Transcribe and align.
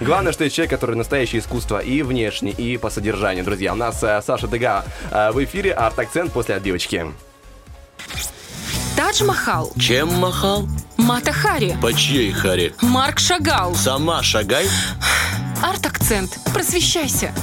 Главное, 0.00 0.32
что 0.32 0.44
есть 0.44 0.54
человек, 0.54 0.70
который 0.70 0.94
настоящее 0.94 1.40
искусство 1.40 1.80
и 1.80 2.02
внешне, 2.02 2.52
и 2.52 2.76
по 2.76 2.88
содержанию. 2.88 3.44
Друзья, 3.44 3.72
у 3.72 3.76
нас 3.76 4.00
э, 4.04 4.22
Саша 4.24 4.46
Дега 4.46 4.84
э, 5.10 5.32
в 5.32 5.42
эфире, 5.42 5.72
арт-акцент 5.72 6.32
после 6.32 6.54
отбивочки. 6.54 7.04
Тадж 8.96 9.24
Махал, 9.24 9.72
Чем 9.76 10.06
махал? 10.14 10.68
Мата 10.96 11.32
Хари, 11.32 11.76
По 11.82 11.92
чьей 11.92 12.30
харе? 12.30 12.74
Марк 12.80 13.18
Шагал. 13.18 13.74
Сама 13.74 14.22
шагай. 14.22 14.68
Арт-акцент. 15.64 16.38
Просвещайся. 16.54 17.34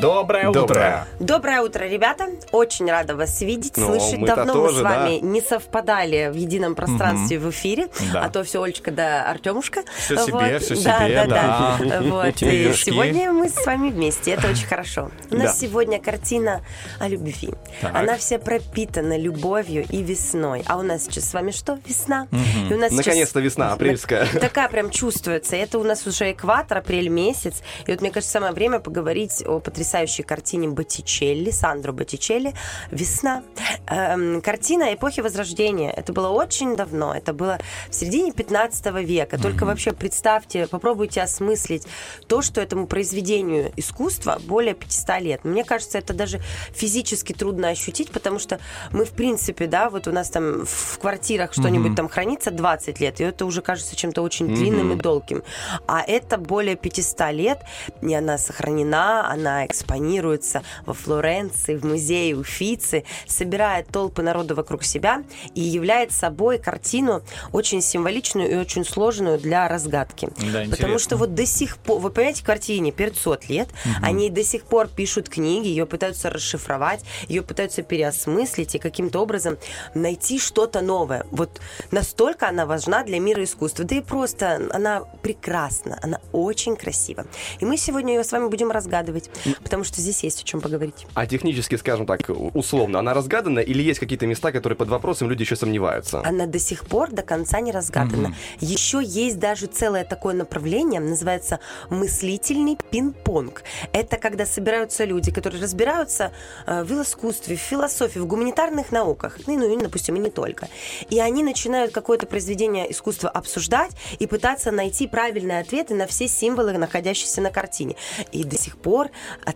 Доброе, 0.00 0.50
Доброе. 0.50 0.62
утро. 0.64 1.06
Доброе 1.20 1.60
утро, 1.62 1.84
ребята. 1.84 2.28
Очень 2.52 2.90
рада 2.90 3.14
вас 3.16 3.40
видеть, 3.42 3.76
Ну, 3.76 3.86
слышать. 3.86 4.24
Давно 4.24 4.52
тоже, 4.52 4.76
мы 4.76 4.80
с 4.80 4.82
вами 4.82 5.10
не 5.20 5.40
совпадали 5.42 6.30
в 6.32 6.36
едином 6.36 6.74
пространстве 6.74 7.38
в 7.38 7.50
эфире, 7.50 7.88
Да. 8.12 8.22
а 8.24 8.30
то 8.30 8.42
все 8.44 8.62
Олечка 8.62 8.90
да 8.90 9.30
Артемушка. 9.30 9.82
Всё 9.98 10.16
себе, 10.24 10.58
всё 10.58 10.74
да, 10.82 10.98
себе, 11.06 11.14
да, 11.14 11.26
да. 11.26 11.78
да. 11.84 12.00
Вот. 12.10 12.42
И 12.42 12.72
сегодня 12.72 13.32
мы 13.32 13.48
с 13.50 13.66
вами 13.66 13.90
вместе, 13.90 14.30
это 14.32 14.48
очень 14.48 14.66
хорошо. 14.66 15.10
У 15.30 15.36
нас 15.36 15.52
Да. 15.52 15.66
сегодня 15.66 16.00
картина 16.00 16.62
о 16.98 17.08
любви. 17.08 17.50
Так. 17.80 17.94
Она 17.94 18.16
вся 18.16 18.38
пропитана 18.38 19.18
любовью 19.18 19.84
и 19.90 20.02
весной. 20.02 20.62
А 20.66 20.78
у 20.78 20.82
нас 20.82 21.04
сейчас 21.04 21.28
с 21.30 21.34
вами 21.34 21.50
что? 21.50 21.78
Весна. 21.86 22.26
И 22.70 22.72
у 22.72 22.78
нас 22.78 22.90
сейчас- 22.90 23.06
Наконец-то 23.06 23.40
весна, 23.40 23.72
апрельская. 23.72 24.26
Такая 24.40 24.68
прям 24.68 24.90
чувствуется. 24.90 25.56
Это 25.56 25.78
у 25.78 25.84
нас 25.84 26.06
уже 26.06 26.32
экватор, 26.32 26.78
апрель 26.78 27.08
месяц. 27.08 27.62
И 27.86 27.90
вот 27.90 28.00
мне 28.00 28.10
кажется, 28.10 28.32
самое 28.32 28.52
время 28.52 28.78
поговорить 28.80 29.42
о 29.46 29.60
потрясающей 29.90 30.22
картине 30.22 30.68
Боттичелли, 30.68 31.50
Сандро 31.50 31.90
Боттичелли 31.92 32.54
«Весна». 32.92 33.42
Эм, 33.88 34.40
картина 34.40 34.94
эпохи 34.94 35.20
Возрождения. 35.20 35.90
Это 35.90 36.12
было 36.12 36.28
очень 36.28 36.76
давно. 36.76 37.12
Это 37.12 37.32
было 37.32 37.58
в 37.88 37.94
середине 37.94 38.32
15 38.32 38.86
века. 39.02 39.36
Только 39.36 39.64
вообще 39.64 39.90
представьте, 39.92 40.68
попробуйте 40.68 41.22
осмыслить 41.22 41.86
то, 42.28 42.40
что 42.40 42.60
этому 42.60 42.86
произведению 42.86 43.72
искусства 43.76 44.38
более 44.46 44.74
500 44.74 45.20
лет. 45.20 45.44
Мне 45.44 45.64
кажется, 45.64 45.98
это 45.98 46.14
даже 46.14 46.40
физически 46.72 47.32
трудно 47.32 47.70
ощутить, 47.70 48.12
потому 48.12 48.38
что 48.38 48.60
мы, 48.92 49.04
в 49.04 49.10
принципе, 49.10 49.66
да, 49.66 49.90
вот 49.90 50.06
у 50.06 50.12
нас 50.12 50.30
там 50.30 50.64
в 50.66 50.98
квартирах 51.00 51.52
что-нибудь 51.52 51.96
там 51.96 52.08
хранится 52.08 52.52
20 52.52 53.00
лет, 53.00 53.20
и 53.20 53.24
это 53.24 53.44
уже 53.44 53.60
кажется 53.60 53.96
чем-то 53.96 54.22
очень 54.22 54.54
длинным 54.54 54.92
и 54.92 54.96
долгим. 54.96 55.42
А 55.88 56.00
это 56.06 56.38
более 56.38 56.76
500 56.76 57.32
лет, 57.32 57.58
и 58.02 58.14
она 58.14 58.38
сохранена, 58.38 59.28
она 59.28 59.66
экспонируется 59.80 60.62
во 60.84 60.94
Флоренции, 60.94 61.76
в 61.76 61.84
музее 61.84 62.36
Уфицы, 62.36 63.04
собирает 63.26 63.88
толпы 63.88 64.22
народа 64.22 64.54
вокруг 64.54 64.84
себя 64.84 65.22
и 65.54 65.60
является 65.60 66.18
собой 66.18 66.58
картину 66.58 67.22
очень 67.52 67.80
символичную 67.80 68.50
и 68.50 68.54
очень 68.56 68.84
сложную 68.84 69.38
для 69.38 69.68
разгадки. 69.68 70.28
Да, 70.52 70.64
Потому 70.70 70.98
что 70.98 71.16
вот 71.16 71.34
до 71.34 71.46
сих 71.46 71.78
пор, 71.78 72.00
вы 72.00 72.10
понимаете, 72.10 72.44
картине 72.44 72.92
500 72.92 73.48
лет, 73.48 73.68
они 74.02 74.30
до 74.30 74.44
сих 74.44 74.64
пор 74.64 74.88
пишут 74.88 75.28
книги, 75.28 75.68
ее 75.68 75.86
пытаются 75.86 76.30
расшифровать, 76.30 77.00
ее 77.28 77.42
пытаются 77.42 77.82
переосмыслить 77.82 78.74
и 78.74 78.78
каким-то 78.78 79.20
образом 79.20 79.56
найти 79.94 80.38
что-то 80.38 80.80
новое. 80.80 81.26
Вот 81.30 81.60
настолько 81.90 82.48
она 82.48 82.66
важна 82.66 83.02
для 83.02 83.18
мира 83.18 83.42
искусства. 83.44 83.84
Да 83.84 83.96
и 83.96 84.00
просто 84.00 84.68
она 84.72 85.02
прекрасна, 85.22 85.98
она 86.02 86.20
очень 86.32 86.76
красива. 86.76 87.24
И 87.60 87.64
мы 87.64 87.76
сегодня 87.76 88.14
ее 88.14 88.24
с 88.24 88.32
вами 88.32 88.48
будем 88.48 88.70
разгадывать, 88.70 89.30
потому 89.70 89.84
что 89.84 90.00
здесь 90.00 90.24
есть 90.24 90.42
о 90.42 90.44
чем 90.44 90.60
поговорить. 90.60 91.06
А 91.14 91.26
технически, 91.26 91.76
скажем 91.76 92.04
так, 92.04 92.22
условно, 92.28 92.98
она 92.98 93.14
разгадана 93.14 93.60
или 93.60 93.80
есть 93.84 94.00
какие-то 94.00 94.26
места, 94.26 94.50
которые 94.50 94.76
под 94.76 94.88
вопросом 94.88 95.30
люди 95.30 95.42
еще 95.42 95.54
сомневаются? 95.54 96.22
Она 96.24 96.46
до 96.46 96.58
сих 96.58 96.86
пор 96.86 97.12
до 97.12 97.22
конца 97.22 97.60
не 97.60 97.70
разгадана. 97.70 98.34
Еще 98.58 99.00
есть 99.00 99.38
даже 99.38 99.66
целое 99.66 100.04
такое 100.04 100.34
направление, 100.34 101.00
называется 101.00 101.60
мыслительный 101.88 102.76
пинг-понг. 102.90 103.62
Это 103.92 104.16
когда 104.16 104.44
собираются 104.44 105.04
люди, 105.04 105.30
которые 105.30 105.62
разбираются 105.62 106.32
э, 106.66 106.82
в 106.82 107.00
искусстве, 107.00 107.54
в 107.54 107.60
философии, 107.60 108.18
в 108.18 108.26
гуманитарных 108.26 108.90
науках, 108.90 109.38
ну, 109.46 109.54
и, 109.54 109.56
ну, 109.56 109.78
и, 109.78 109.80
допустим, 109.80 110.16
и 110.16 110.18
не 110.18 110.30
только. 110.30 110.68
И 111.10 111.20
они 111.20 111.44
начинают 111.44 111.92
какое-то 111.92 112.26
произведение 112.26 112.90
искусства 112.90 113.30
обсуждать 113.30 113.92
и 114.18 114.26
пытаться 114.26 114.72
найти 114.72 115.06
правильные 115.06 115.60
ответы 115.60 115.94
на 115.94 116.08
все 116.08 116.26
символы, 116.26 116.72
находящиеся 116.72 117.40
на 117.40 117.50
картине. 117.50 117.94
И 118.32 118.42
до 118.42 118.58
сих 118.58 118.76
пор 118.76 119.10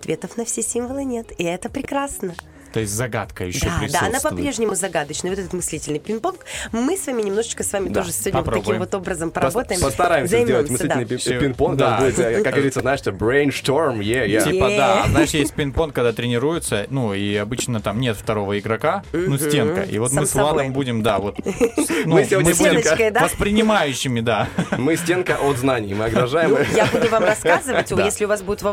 ответов 0.05 0.37
на 0.37 0.45
все 0.45 0.63
символы 0.63 1.05
нет. 1.05 1.33
И 1.39 1.45
это 1.45 1.71
прекрасно. 1.71 2.35
То 2.75 2.81
есть 2.81 2.93
загадка 2.93 3.45
еще 3.45 3.61
Да, 3.61 3.71
да, 3.71 3.79
присутствует. 3.79 4.15
она 4.15 4.21
по-прежнему 4.21 4.75
загадочная. 4.75 5.31
Вот 5.31 5.39
этот 5.39 5.53
мыслительный 5.53 6.01
пинг-понг. 6.01 6.45
Мы 6.73 6.97
с 6.97 7.07
вами 7.07 7.23
немножечко 7.23 7.63
с 7.63 7.73
вами 7.73 7.89
Да, 7.89 8.01
тоже 8.01 8.13
сегодня 8.13 8.41
вот 8.41 8.45
таким 8.47 8.55
попробуем. 8.57 8.81
вот 8.81 8.95
образом 8.97 9.31
поработаем. 9.31 9.81
Постараемся 9.81 10.43
сделать 10.43 10.67
займемся, 10.67 10.73
мыслительный 10.73 11.39
да. 11.39 11.41
пинг-понг. 11.47 11.77
Да. 11.77 11.91
Да. 11.91 11.99
будет, 12.05 12.19
э, 12.19 12.43
как 12.43 12.53
говорится, 12.55 12.81
знаешь, 12.81 12.99
что 12.99 13.13
brainstorm, 13.13 13.99
yeah, 14.01 14.27
yeah. 14.27 14.43
Типа, 14.51 14.69
да, 14.71 15.05
знаешь, 15.09 15.31
есть 15.31 15.55
пинг-понг, 15.55 15.95
когда 15.95 16.13
тренируются, 16.13 16.87
ну, 16.91 17.15
и 17.15 17.37
обычно 17.37 17.81
там 17.81 18.01
нет 18.01 18.17
второго 18.17 18.59
игрока, 18.59 19.05
ну, 19.13 19.39
стенка. 19.39 19.83
И 19.83 19.99
вот 19.99 20.11
Сам 20.11 20.21
мы 20.23 20.27
с 20.27 20.35
Владом 20.35 20.59
собой. 20.59 20.71
будем, 20.71 21.03
да, 21.05 21.19
вот, 21.21 21.37
ну, 21.45 22.15
Мы 22.17 22.25
сегодня 22.25 22.55
будем 22.55 22.55
Стеночкой, 22.81 23.11
да? 23.13 23.21
воспринимающими, 23.21 24.21
да. 24.21 24.49
Мы 24.77 24.97
стенка 24.97 25.37
от 25.41 25.59
знаний, 25.59 25.95
мы 25.95 26.07
огражаем. 26.07 26.57
Я 26.75 26.87
буду 26.87 27.09
вам 27.09 27.23
рассказывать, 27.25 27.89
Да. 27.95 28.05
если 28.05 28.25
у 28.25 28.29
вас 28.29 28.43
будут, 28.43 28.65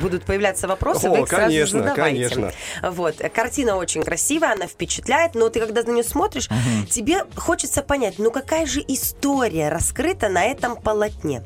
будут 0.00 0.24
появляться 0.24 0.66
вопросы, 0.66 1.08
О, 1.08 1.10
вы 1.10 1.20
их 1.20 1.28
сразу 1.28 1.42
конечно, 1.46 1.78
задавайте. 1.80 2.28
конечно. 2.28 2.52
Вот. 2.90 3.16
Картина 3.42 3.74
очень 3.74 4.04
красивая, 4.04 4.52
она 4.52 4.68
впечатляет, 4.68 5.34
но 5.34 5.48
ты 5.48 5.58
когда 5.58 5.82
на 5.82 5.90
нее 5.90 6.04
смотришь, 6.04 6.48
тебе 6.88 7.24
хочется 7.34 7.82
понять, 7.82 8.20
ну 8.20 8.30
какая 8.30 8.66
же 8.66 8.84
история 8.86 9.68
раскрыта 9.68 10.28
на 10.28 10.44
этом 10.44 10.76
полотне. 10.76 11.42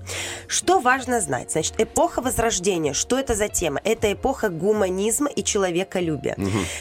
Что 0.49 0.81
важно 0.81 1.21
знать? 1.21 1.53
Значит, 1.53 1.75
эпоха 1.79 2.21
Возрождения, 2.23 2.93
что 2.93 3.19
это 3.19 3.34
за 3.34 3.49
тема? 3.49 3.81
Это 3.84 4.12
эпоха 4.12 4.49
гуманизма 4.49 5.29
и 5.29 5.43
человеколюбия. 5.43 6.37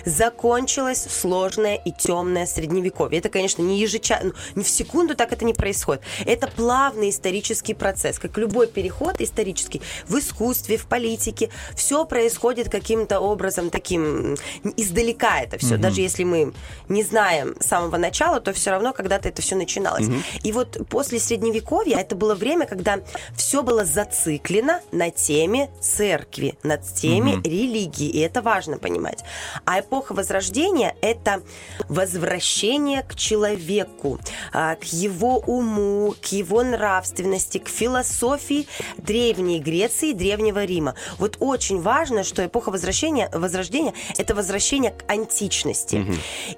Закончилось 0.06 1.06
сложное 1.10 1.76
и 1.76 1.92
темное 1.92 2.46
средневековье. 2.46 3.20
Это, 3.20 3.30
конечно, 3.30 3.62
не 3.62 3.80
ежечасно, 3.80 4.34
не 4.56 4.64
в 4.64 4.70
секунду 4.70 5.16
так 5.16 5.32
это 5.32 5.46
не 5.46 5.54
происходит. 5.54 6.02
Это 6.26 6.48
плавный 6.48 7.10
исторический 7.10 7.74
процесс, 7.74 8.20
как 8.20 8.38
любой 8.38 8.68
переход 8.68 9.22
исторический 9.22 9.82
в 10.08 10.18
искусстве, 10.18 10.78
в 10.78 10.86
политике. 10.88 11.50
Все 11.76 12.06
происходит 12.06 12.70
каким-то 12.70 13.20
образом 13.20 13.70
таким 13.70 14.36
издалека 14.78 15.42
это 15.42 15.58
все. 15.58 15.78
Даже 15.78 16.02
если 16.02 16.24
мы 16.24 16.54
не 16.90 17.04
знаем 17.04 17.56
с 17.60 17.68
самого 17.68 17.98
начала, 17.98 18.40
то 18.40 18.54
все 18.54 18.72
равно 18.72 18.94
когда-то 18.94 19.30
это 19.30 19.42
все 19.42 19.56
начиналось. 19.56 20.08
И 20.44 20.52
вот 20.52 20.78
после 20.90 21.20
средневековья 21.20 21.98
это 21.98 22.16
было 22.16 22.36
время, 22.36 22.66
когда 22.66 23.00
все 23.36 23.55
было 23.64 23.86
зациклено 23.86 24.80
на 24.92 25.12
теме 25.12 25.70
церкви, 25.80 26.58
на 26.64 26.78
теме 26.78 27.36
религии. 27.44 28.10
И 28.10 28.20
это 28.20 28.42
важно 28.42 28.78
понимать. 28.78 29.24
А 29.66 29.80
эпоха 29.80 30.14
Возрождения– 30.14 30.96
это 31.02 31.42
возвращение 31.90 33.04
к 33.04 33.16
человеку, 33.16 34.20
а, 34.54 34.76
к 34.76 34.84
его 34.86 35.40
уму, 35.40 36.16
к 36.22 36.26
его 36.28 36.64
нравственности, 36.64 37.58
к 37.58 37.68
философии 37.68 38.68
Древней 38.98 39.60
Греции, 39.60 40.14
Древнего 40.14 40.64
Рима. 40.66 40.96
Вот 41.18 41.38
очень 41.40 41.82
важно, 41.82 42.24
что 42.24 42.46
эпоха 42.46 42.72
Возрождения, 42.72 43.30
Возрождения– 43.34 43.94
это 44.18 44.36
возвращение 44.36 44.92
к 44.92 45.10
античности. 45.10 46.06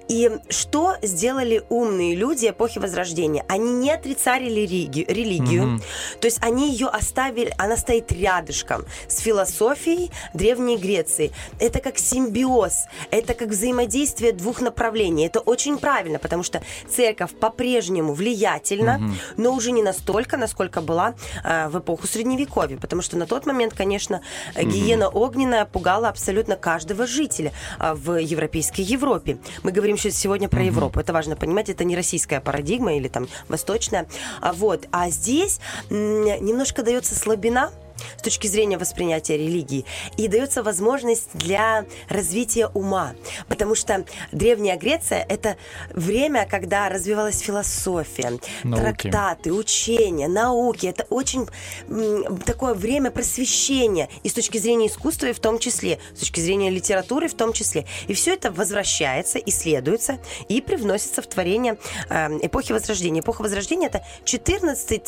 И 0.07 0.31
что 0.49 0.95
сделали 1.01 1.63
умные 1.69 2.15
люди 2.15 2.47
эпохи 2.47 2.79
Возрождения? 2.79 3.45
Они 3.47 3.71
не 3.71 3.91
отрицали 3.91 4.45
религию, 4.45 5.05
религию 5.07 5.79
то 6.19 6.25
есть 6.25 6.39
они 6.41 6.71
ее 6.71 6.86
оставили, 6.87 7.53
она 7.57 7.77
стоит 7.77 8.11
рядышком 8.11 8.85
с 9.07 9.19
философией 9.19 10.11
Древней 10.33 10.77
Греции. 10.77 11.31
Это 11.59 11.79
как 11.79 11.97
симбиоз, 11.97 12.85
это 13.11 13.33
как 13.33 13.49
взаимодействие 13.49 14.31
двух 14.33 14.61
направлений. 14.61 15.25
Это 15.25 15.39
очень 15.39 15.77
правильно, 15.77 16.19
потому 16.19 16.43
что 16.43 16.61
церковь 16.89 17.31
по-прежнему 17.31 18.13
влиятельна, 18.13 19.01
но 19.37 19.53
уже 19.53 19.71
не 19.71 19.83
настолько, 19.83 20.37
насколько 20.37 20.81
была 20.81 21.15
э, 21.43 21.67
в 21.67 21.79
эпоху 21.79 22.07
Средневековья, 22.07 22.77
потому 22.77 23.01
что 23.01 23.17
на 23.17 23.25
тот 23.25 23.45
момент, 23.45 23.73
конечно, 23.73 24.21
э, 24.55 24.63
гиена 24.63 25.09
огненная 25.09 25.65
пугала 25.65 26.09
абсолютно 26.09 26.55
каждого 26.55 27.07
жителя 27.07 27.51
э, 27.79 27.93
в 27.93 28.17
европейской 28.17 28.81
Европе. 28.81 29.37
Мы 29.63 29.71
говорим 29.71 29.97
сейчас 29.97 30.15
сегодня 30.15 30.49
про 30.49 30.63
Европу, 30.63 30.99
это 30.99 31.13
важно 31.13 31.35
понимать, 31.35 31.69
это 31.69 31.83
не 31.83 31.95
российская 31.95 32.39
парадигма 32.39 32.95
или 32.95 33.07
там 33.07 33.27
восточная. 33.47 34.07
А 34.41 34.53
вот, 34.53 34.87
а 34.91 35.09
здесь 35.09 35.59
м, 35.89 36.23
немножко 36.77 36.83
дается 36.83 37.15
слабина 37.15 37.71
с 38.17 38.21
точки 38.21 38.47
зрения 38.47 38.77
воспринятия 38.77 39.37
религии. 39.37 39.85
И 40.17 40.27
дается 40.27 40.63
возможность 40.63 41.29
для 41.33 41.85
развития 42.09 42.67
ума. 42.67 43.13
Потому 43.47 43.75
что 43.75 44.05
Древняя 44.31 44.77
Греция– 44.77 45.25
это 45.29 45.57
время, 45.93 46.47
когда 46.49 46.89
развивалась 46.89 47.39
философия, 47.39 48.39
Науки. 48.63 49.09
трактаты, 49.09 49.53
учения, 49.53 50.27
науки. 50.27 50.87
Это 50.87 51.05
очень 51.09 51.47
такое 52.45 52.73
время 52.73 53.11
просвещения. 53.11 54.09
И 54.23 54.29
с 54.29 54.33
точки 54.33 54.57
зрения 54.57 54.87
искусства 54.87 55.27
и 55.27 55.33
в 55.33 55.39
том 55.39 55.59
числе, 55.59 55.99
с 56.15 56.19
точки 56.19 56.39
зрения 56.39 56.69
литературы 56.69 57.27
в 57.27 57.33
том 57.35 57.53
числе. 57.53 57.85
И 58.07 58.13
все 58.13 58.33
это 58.33 58.51
возвращается, 58.51 59.39
исследуется 59.39 60.19
и 60.49 60.61
привносится 60.61 61.21
в 61.21 61.27
творение 61.27 61.77
э, 62.09 62.27
эпохи 62.41 62.71
Возрождения. 62.71 63.21
Эпоха 63.21 63.41
Возрождения– 63.41 63.87
это 63.93 64.03
14 64.25 65.01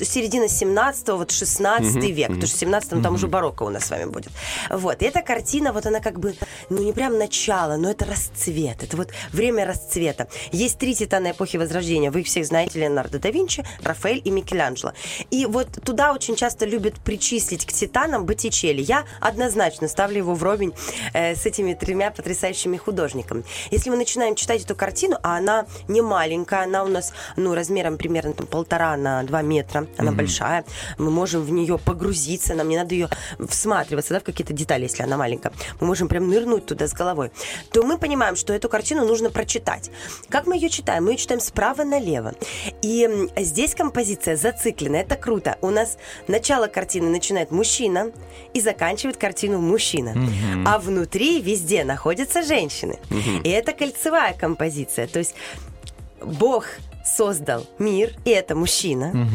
середина 0.00 0.48
17 0.48 0.91
17 0.92 1.08
вот 1.08 1.30
16 1.30 1.94
век, 2.10 2.28
потому 2.28 2.46
что 2.46 2.56
в 2.56 2.60
17 2.60 3.02
там 3.02 3.14
уже 3.14 3.26
барокко 3.26 3.62
у 3.62 3.70
нас 3.70 3.86
с 3.86 3.90
вами 3.90 4.04
будет. 4.04 4.32
Вот, 4.70 5.02
и 5.02 5.04
эта 5.04 5.22
картина, 5.22 5.72
вот 5.72 5.86
она 5.86 6.00
как 6.00 6.20
бы, 6.20 6.34
ну 6.70 6.82
не 6.82 6.92
прям 6.92 7.18
начало, 7.18 7.76
но 7.76 7.90
это 7.90 8.04
расцвет, 8.04 8.82
это 8.82 8.96
вот 8.96 9.10
время 9.32 9.66
расцвета. 9.66 10.28
Есть 10.52 10.78
три 10.78 10.94
титана 10.94 11.30
эпохи 11.30 11.56
Возрождения, 11.56 12.10
вы 12.10 12.20
их 12.20 12.26
всех 12.26 12.46
знаете, 12.46 12.78
Леонардо 12.78 13.18
да 13.18 13.30
Винчи, 13.30 13.64
Рафаэль 13.82 14.20
и 14.24 14.30
Микеланджело. 14.30 14.92
И 15.30 15.46
вот 15.46 15.68
туда 15.84 16.12
очень 16.12 16.36
часто 16.36 16.66
любят 16.66 16.94
причислить 17.00 17.66
к 17.66 17.72
титанам 17.72 18.26
Боттичелли. 18.26 18.82
Я 18.82 19.04
однозначно 19.20 19.88
ставлю 19.88 20.18
его 20.18 20.34
вровень 20.34 20.72
э, 21.14 21.34
с 21.34 21.46
этими 21.46 21.74
тремя 21.74 22.10
потрясающими 22.10 22.76
художниками. 22.76 23.44
Если 23.70 23.90
мы 23.90 23.96
начинаем 23.96 24.34
читать 24.34 24.64
эту 24.64 24.74
картину, 24.74 25.16
а 25.22 25.36
она 25.36 25.66
не 25.88 26.02
маленькая, 26.02 26.64
она 26.64 26.84
у 26.84 26.88
нас, 26.88 27.12
ну, 27.36 27.54
размером 27.54 27.96
примерно 27.96 28.32
там 28.32 28.46
полтора 28.46 28.96
на 28.96 29.22
два 29.22 29.42
метра, 29.42 29.86
она 29.96 30.12
большая, 30.12 30.64
мы 30.98 31.10
можем 31.10 31.42
в 31.42 31.50
нее 31.50 31.78
погрузиться, 31.78 32.54
нам 32.54 32.68
не 32.68 32.76
надо 32.76 32.94
ее 32.94 33.08
всматриваться, 33.48 34.14
да, 34.14 34.20
в 34.20 34.24
какие-то 34.24 34.52
детали, 34.52 34.84
если 34.84 35.02
она 35.02 35.16
маленькая. 35.16 35.52
Мы 35.80 35.86
можем 35.86 36.08
прям 36.08 36.28
нырнуть 36.28 36.66
туда 36.66 36.86
с 36.86 36.92
головой. 36.92 37.30
То 37.70 37.82
мы 37.82 37.98
понимаем, 37.98 38.36
что 38.36 38.52
эту 38.52 38.68
картину 38.68 39.06
нужно 39.06 39.30
прочитать. 39.30 39.90
Как 40.28 40.46
мы 40.46 40.56
ее 40.56 40.68
читаем? 40.68 41.04
Мы 41.04 41.12
ее 41.12 41.16
читаем 41.16 41.40
справа 41.40 41.84
налево. 41.84 42.34
И 42.82 43.08
здесь 43.38 43.74
композиция 43.74 44.36
зациклена, 44.36 44.96
это 44.96 45.16
круто. 45.16 45.58
У 45.60 45.70
нас 45.70 45.96
начало 46.28 46.66
картины 46.66 47.08
начинает 47.08 47.50
мужчина 47.50 48.12
и 48.54 48.60
заканчивает 48.60 49.16
картину 49.16 49.58
мужчина. 49.58 50.14
А 50.66 50.78
внутри 50.78 51.40
везде 51.40 51.84
находятся 51.84 52.42
женщины. 52.42 52.98
И 53.44 53.48
это 53.48 53.72
кольцевая 53.72 54.34
композиция. 54.34 55.06
То 55.06 55.18
есть 55.18 55.34
Бог 56.24 56.66
создал 57.04 57.66
мир, 57.78 58.14
и 58.24 58.30
это 58.30 58.54
мужчина. 58.54 59.28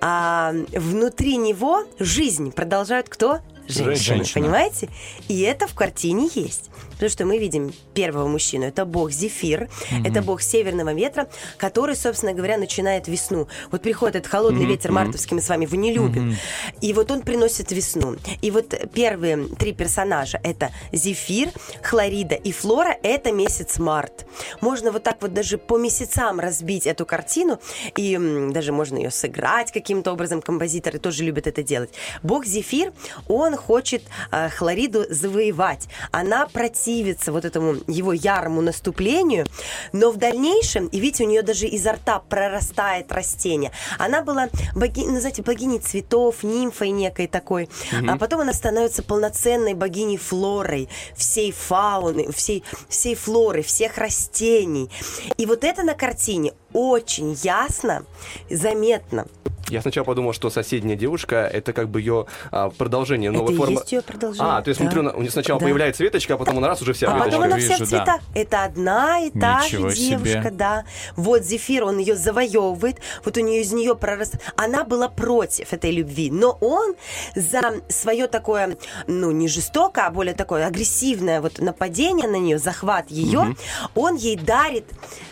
А 0.00 0.52
внутри 0.72 1.36
него 1.36 1.84
жизнь 1.98 2.52
продолжают 2.52 3.08
кто? 3.08 3.40
Женщины, 3.68 4.16
Женщина. 4.16 4.44
понимаете? 4.44 4.88
И 5.28 5.40
это 5.40 5.66
в 5.66 5.74
картине 5.74 6.28
есть. 6.34 6.70
Потому 6.92 7.10
что 7.10 7.26
мы 7.26 7.36
видим 7.38 7.72
первого 7.92 8.26
мужчину. 8.26 8.64
Это 8.64 8.86
бог 8.86 9.10
Зефир, 9.10 9.68
это 10.04 10.22
бог 10.22 10.40
северного 10.40 10.94
ветра, 10.94 11.28
который, 11.58 11.94
собственно 11.94 12.32
говоря, 12.32 12.56
начинает 12.56 13.06
весну. 13.06 13.48
Вот 13.70 13.82
приходит 13.82 14.16
этот 14.16 14.30
холодный 14.30 14.64
ветер 14.64 14.92
мартовский, 14.92 15.34
мы 15.34 15.42
с 15.42 15.48
вами 15.48 15.64
его 15.64 15.76
не 15.76 15.92
любим. 15.92 16.36
И 16.80 16.94
вот 16.94 17.10
он 17.10 17.20
приносит 17.20 17.70
весну. 17.70 18.16
И 18.40 18.50
вот 18.50 18.74
первые 18.94 19.46
три 19.58 19.72
персонажа 19.72 20.40
это 20.42 20.70
Зефир, 20.90 21.50
Хлорида 21.82 22.34
и 22.34 22.50
Флора. 22.52 22.96
Это 23.02 23.30
месяц 23.30 23.78
март. 23.78 24.26
Можно 24.62 24.90
вот 24.90 25.02
так 25.02 25.20
вот 25.20 25.34
даже 25.34 25.58
по 25.58 25.76
месяцам 25.76 26.40
разбить 26.40 26.86
эту 26.86 27.04
картину, 27.04 27.60
и 27.94 28.16
даже 28.52 28.72
можно 28.72 28.96
ее 28.96 29.10
сыграть 29.10 29.70
каким-то 29.70 30.12
образом. 30.12 30.40
Композиторы 30.40 30.98
тоже 30.98 31.24
любят 31.24 31.46
это 31.46 31.62
делать. 31.62 31.90
Бог 32.22 32.46
Зефир, 32.46 32.92
он 33.28 33.55
хочет 33.56 34.02
э, 34.30 34.48
Хлориду 34.50 35.04
завоевать. 35.08 35.88
Она 36.10 36.46
противится 36.46 37.32
вот 37.32 37.44
этому 37.44 37.76
его 37.86 38.12
ярому 38.12 38.60
наступлению, 38.60 39.46
но 39.92 40.10
в 40.10 40.16
дальнейшем, 40.16 40.86
и 40.86 41.00
видите, 41.00 41.24
у 41.24 41.28
нее 41.28 41.42
даже 41.42 41.66
изо 41.66 41.92
рта 41.92 42.20
прорастает 42.20 43.10
растение. 43.12 43.72
Она 43.98 44.22
была, 44.22 44.48
боги, 44.74 45.04
ну, 45.06 45.18
знаете, 45.20 45.42
богиней 45.42 45.78
цветов, 45.78 46.42
нимфой 46.42 46.90
некой 46.90 47.26
такой, 47.26 47.68
а 48.08 48.16
потом 48.16 48.40
она 48.40 48.52
становится 48.52 49.02
полноценной 49.02 49.74
богиней 49.74 50.16
флорой, 50.16 50.88
всей 51.14 51.52
фауны, 51.52 52.30
всей, 52.32 52.64
всей 52.88 53.14
флоры, 53.14 53.62
всех 53.62 53.98
растений. 53.98 54.90
И 55.36 55.46
вот 55.46 55.64
это 55.64 55.82
на 55.82 55.94
картине 55.94 56.52
очень 56.72 57.36
ясно, 57.42 58.04
заметно. 58.50 59.26
Я 59.68 59.82
сначала 59.82 60.04
подумал, 60.04 60.32
что 60.32 60.48
соседняя 60.50 60.96
девушка 60.96 61.36
это 61.52 61.72
как 61.72 61.88
бы 61.88 62.00
ее 62.00 62.26
а, 62.52 62.70
продолжение, 62.70 63.30
Это 63.30 63.38
новая 63.38 63.54
и 63.54 63.56
форма. 63.56 63.72
есть 63.80 63.92
ее 63.92 64.02
продолжение. 64.02 64.52
А, 64.52 64.62
то 64.62 64.68
есть 64.68 64.80
Да. 64.80 64.90
смотрю, 64.90 65.10
у 65.16 65.20
нее 65.20 65.30
сначала 65.30 65.58
Да. 65.58 65.66
появляется 65.66 66.02
веточка, 66.04 66.34
а 66.34 66.36
потом 66.36 66.58
она 66.58 66.68
раз 66.68 66.82
уже 66.82 66.92
вся 66.92 67.08
А 67.08 67.14
веточка. 67.16 67.30
потом 67.30 67.42
она 67.44 67.56
вся 67.58 67.68
вижу, 67.74 67.84
в 67.84 67.90
да. 67.90 67.96
цветах. 67.98 68.20
Это 68.34 68.64
одна 68.64 69.20
и 69.20 69.30
та 69.30 69.64
Ничего 69.64 69.88
же 69.90 69.96
себе. 69.96 70.16
девушка, 70.18 70.50
да. 70.52 70.84
Вот 71.16 71.42
Зефир, 71.42 71.84
он 71.84 71.98
ее 71.98 72.14
завоевывает, 72.16 72.98
вот 73.24 73.36
у 73.36 73.40
нее 73.40 73.62
из 73.62 73.72
нее 73.72 73.96
прорастает. 73.96 74.42
Она 74.56 74.84
была 74.84 75.08
против 75.08 75.72
этой 75.72 75.90
любви, 75.90 76.30
но 76.30 76.56
он 76.60 76.94
за 77.34 77.60
свое 77.88 78.28
такое, 78.28 78.76
ну, 79.06 79.30
не 79.32 79.48
жестокое, 79.48 80.06
а 80.06 80.10
более 80.10 80.34
такое 80.34 80.66
агрессивное 80.66 81.40
вот 81.40 81.58
нападение 81.58 82.28
на 82.28 82.36
нее, 82.36 82.58
захват 82.58 83.10
ее, 83.10 83.56
он 83.94 84.14
ей 84.16 84.36
дарит 84.36 84.84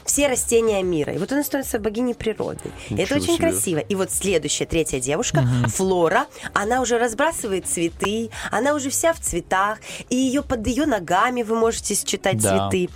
все 0.04 0.26
растения 0.28 0.82
мира. 0.82 1.12
И 1.12 1.18
вот 1.18 1.30
она 1.32 1.42
становится 1.44 1.78
богиней 1.78 2.14
природы. 2.14 2.60
И 2.88 2.94
это 2.94 3.02
Ничего 3.14 3.16
очень 3.16 3.34
себе. 3.36 3.48
красиво. 3.50 3.78
И 3.78 3.94
вот 3.94 4.10
следующая, 4.24 4.64
третья 4.64 5.00
девушка, 5.00 5.46
Флора, 5.68 6.26
она 6.54 6.80
уже 6.80 6.98
разбрасывает 6.98 7.66
цветы, 7.66 8.30
она 8.50 8.72
уже 8.72 8.88
вся 8.88 9.12
в 9.12 9.20
цветах, 9.20 9.80
и 10.08 10.16
ее 10.16 10.42
под 10.42 10.66
ее 10.66 10.86
ногами 10.86 11.42
вы 11.42 11.54
можете 11.56 11.94
считать 11.94 12.38
Да. 12.40 12.70
цветы. 12.70 12.88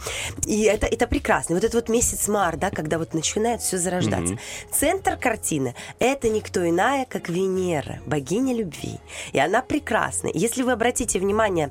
И 0.47 0.63
это, 0.63 0.87
это 0.87 1.07
прекрасно. 1.07 1.55
Вот 1.57 1.65
этот 1.65 1.75
вот 1.75 1.89
месяц 1.91 2.29
март, 2.29 2.59
да, 2.59 2.71
когда 2.71 2.97
вот 2.99 3.13
начинает 3.13 3.61
все 3.61 3.77
зарождаться. 3.77 4.39
Центр 4.73 5.17
картины– 5.19 5.75
это 5.99 6.31
никто 6.31 6.67
иная, 6.67 7.05
как 7.05 7.29
Венера, 7.29 8.01
богиня 8.07 8.55
любви. 8.55 8.99
И 9.33 9.39
она 9.39 9.61
прекрасна. 9.61 10.31
Если 10.33 10.63
вы 10.63 10.73
обратите 10.73 11.19
внимание, 11.19 11.71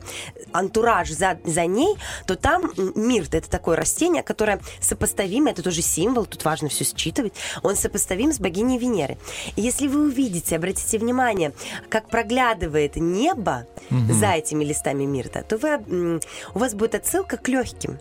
антураж 0.54 1.10
за, 1.10 1.40
за 1.46 1.66
ней, 1.66 1.96
то 2.28 2.36
там 2.36 2.72
м, 2.78 2.94
мирт– 2.96 3.34
это 3.34 3.50
такое 3.50 3.76
растение, 3.76 4.22
которое 4.22 4.60
сопоставимо, 4.82 5.50
это 5.50 5.64
тоже 5.64 5.82
символ, 5.82 6.28
тут 6.28 6.46
важно 6.46 6.70
все 6.70 6.84
считывать, 6.84 7.34
он 7.64 7.76
сопоставим 7.76 8.32
с 8.32 8.40
богиней 8.40 8.78
Венеры. 8.78 9.18
И 9.56 9.62
если 9.62 9.88
вы 9.88 10.08
увидите, 10.08 10.56
обратите 10.56 10.98
внимание, 10.98 11.54
как 11.90 12.10
проглядывает 12.10 12.96
небо 12.96 13.66
за 13.90 14.32
этими 14.34 14.64
листами 14.64 15.06
мирта, 15.06 15.44
то 15.44 15.58
вы, 15.58 16.20
у 16.54 16.60
вас 16.60 16.74
будет 16.74 16.96
отсылка 16.96 17.38
к 17.38 17.48
легким. 17.48 17.98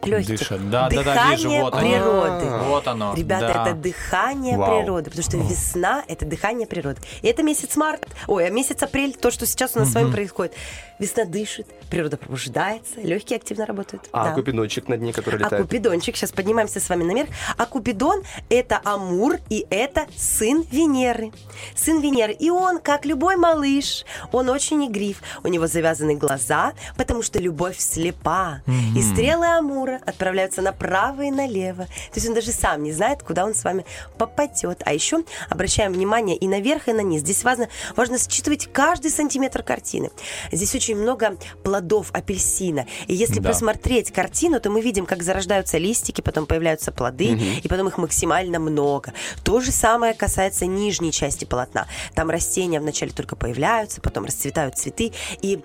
К 0.00 0.06
легким. 0.06 0.36
Дышат. 0.36 0.70
Да, 0.70 0.88
да, 0.88 1.02
да, 1.02 1.02
Дыхание 1.14 1.36
вижу, 1.36 1.50
вот 1.62 1.74
оно. 1.74 1.80
природы. 1.82 2.50
Вот 2.68 2.88
оно. 2.88 3.14
Ребята, 3.14 3.52
да. 3.54 3.62
это 3.66 3.74
дыхание 3.74 4.56
Вау. 4.56 4.80
природы, 4.82 5.10
потому 5.10 5.24
что 5.24 5.36
весна 5.38 6.04
это 6.08 6.24
дыхание 6.24 6.66
природы. 6.66 7.00
И 7.22 7.26
это 7.28 7.42
месяц 7.42 7.76
март, 7.76 8.06
ой, 8.26 8.46
а 8.46 8.50
месяц 8.50 8.82
апрель, 8.82 9.14
то, 9.14 9.30
что 9.30 9.46
сейчас 9.46 9.76
у 9.76 9.80
нас 9.80 9.90
с 9.90 9.94
вами 9.94 10.10
происходит. 10.12 10.54
Весна 10.98 11.24
дышит, 11.24 11.66
природа 11.90 12.16
пробуждается, 12.16 13.00
легкие 13.00 13.36
активно 13.36 13.66
работают. 13.66 14.08
А 14.12 14.24
Да. 14.30 14.34
купидончик 14.34 14.88
над 14.88 15.00
ней, 15.00 15.12
который 15.12 15.36
А 15.36 15.44
летает. 15.44 15.62
Купидончик, 15.62 16.16
сейчас 16.16 16.32
поднимаемся 16.32 16.80
с 16.80 16.88
вами 16.88 17.04
наверх. 17.04 17.28
А 17.56 17.66
Купидон– 17.66 18.22
это 18.50 18.80
Амур, 18.84 19.36
и 19.48 19.64
это 19.70 20.06
сын 20.16 20.62
Венеры. 20.72 21.30
Сын 21.76 22.00
Венеры. 22.00 22.32
И 22.32 22.50
он, 22.50 22.80
как 22.80 23.04
любой 23.04 23.36
малыш, 23.36 24.04
он 24.32 24.48
очень 24.48 24.86
игрив. 24.86 25.22
У 25.44 25.48
него 25.48 25.66
завязаны 25.68 26.16
глаза, 26.16 26.72
потому 26.96 27.22
что 27.22 27.38
любовь 27.38 27.78
слепа. 27.78 28.60
И 28.96 29.00
стрелы 29.02 29.46
Амура 29.46 29.87
отправляются 29.96 30.62
направо 30.62 31.22
и 31.22 31.30
налево. 31.30 31.84
То 31.84 32.14
есть 32.14 32.28
он 32.28 32.34
даже 32.34 32.52
сам 32.52 32.82
не 32.82 32.92
знает, 32.92 33.22
куда 33.22 33.44
он 33.44 33.54
с 33.54 33.64
вами 33.64 33.84
попадет. 34.18 34.82
А 34.84 34.92
еще 34.92 35.24
обращаем 35.50 35.92
внимание 35.92 36.36
и 36.36 36.46
наверх, 36.48 36.88
и 36.88 36.92
на 36.92 37.00
низ. 37.00 37.22
Здесь 37.22 37.44
важно, 37.44 37.68
важно 37.96 38.18
считывать 38.18 38.70
каждый 38.72 39.10
сантиметр 39.10 39.62
картины. 39.62 40.10
Здесь 40.52 40.74
очень 40.74 40.96
много 40.96 41.36
плодов 41.62 42.10
апельсина. 42.12 42.86
И 43.06 43.14
если 43.14 43.40
Да. 43.40 43.50
просмотреть 43.50 44.12
картину, 44.12 44.60
то 44.60 44.70
мы 44.70 44.80
видим, 44.80 45.06
как 45.06 45.22
зарождаются 45.22 45.78
листики, 45.78 46.20
потом 46.20 46.46
появляются 46.46 46.92
плоды, 46.92 47.38
и 47.62 47.68
потом 47.68 47.88
их 47.88 47.98
максимально 47.98 48.58
много. 48.58 49.12
То 49.44 49.60
же 49.60 49.72
самое 49.72 50.14
касается 50.14 50.66
нижней 50.66 51.12
части 51.12 51.44
полотна. 51.44 51.86
Там 52.14 52.30
растения 52.30 52.80
вначале 52.80 53.12
только 53.12 53.36
появляются, 53.36 54.00
потом 54.00 54.24
расцветают 54.24 54.76
цветы, 54.76 55.12
и 55.42 55.60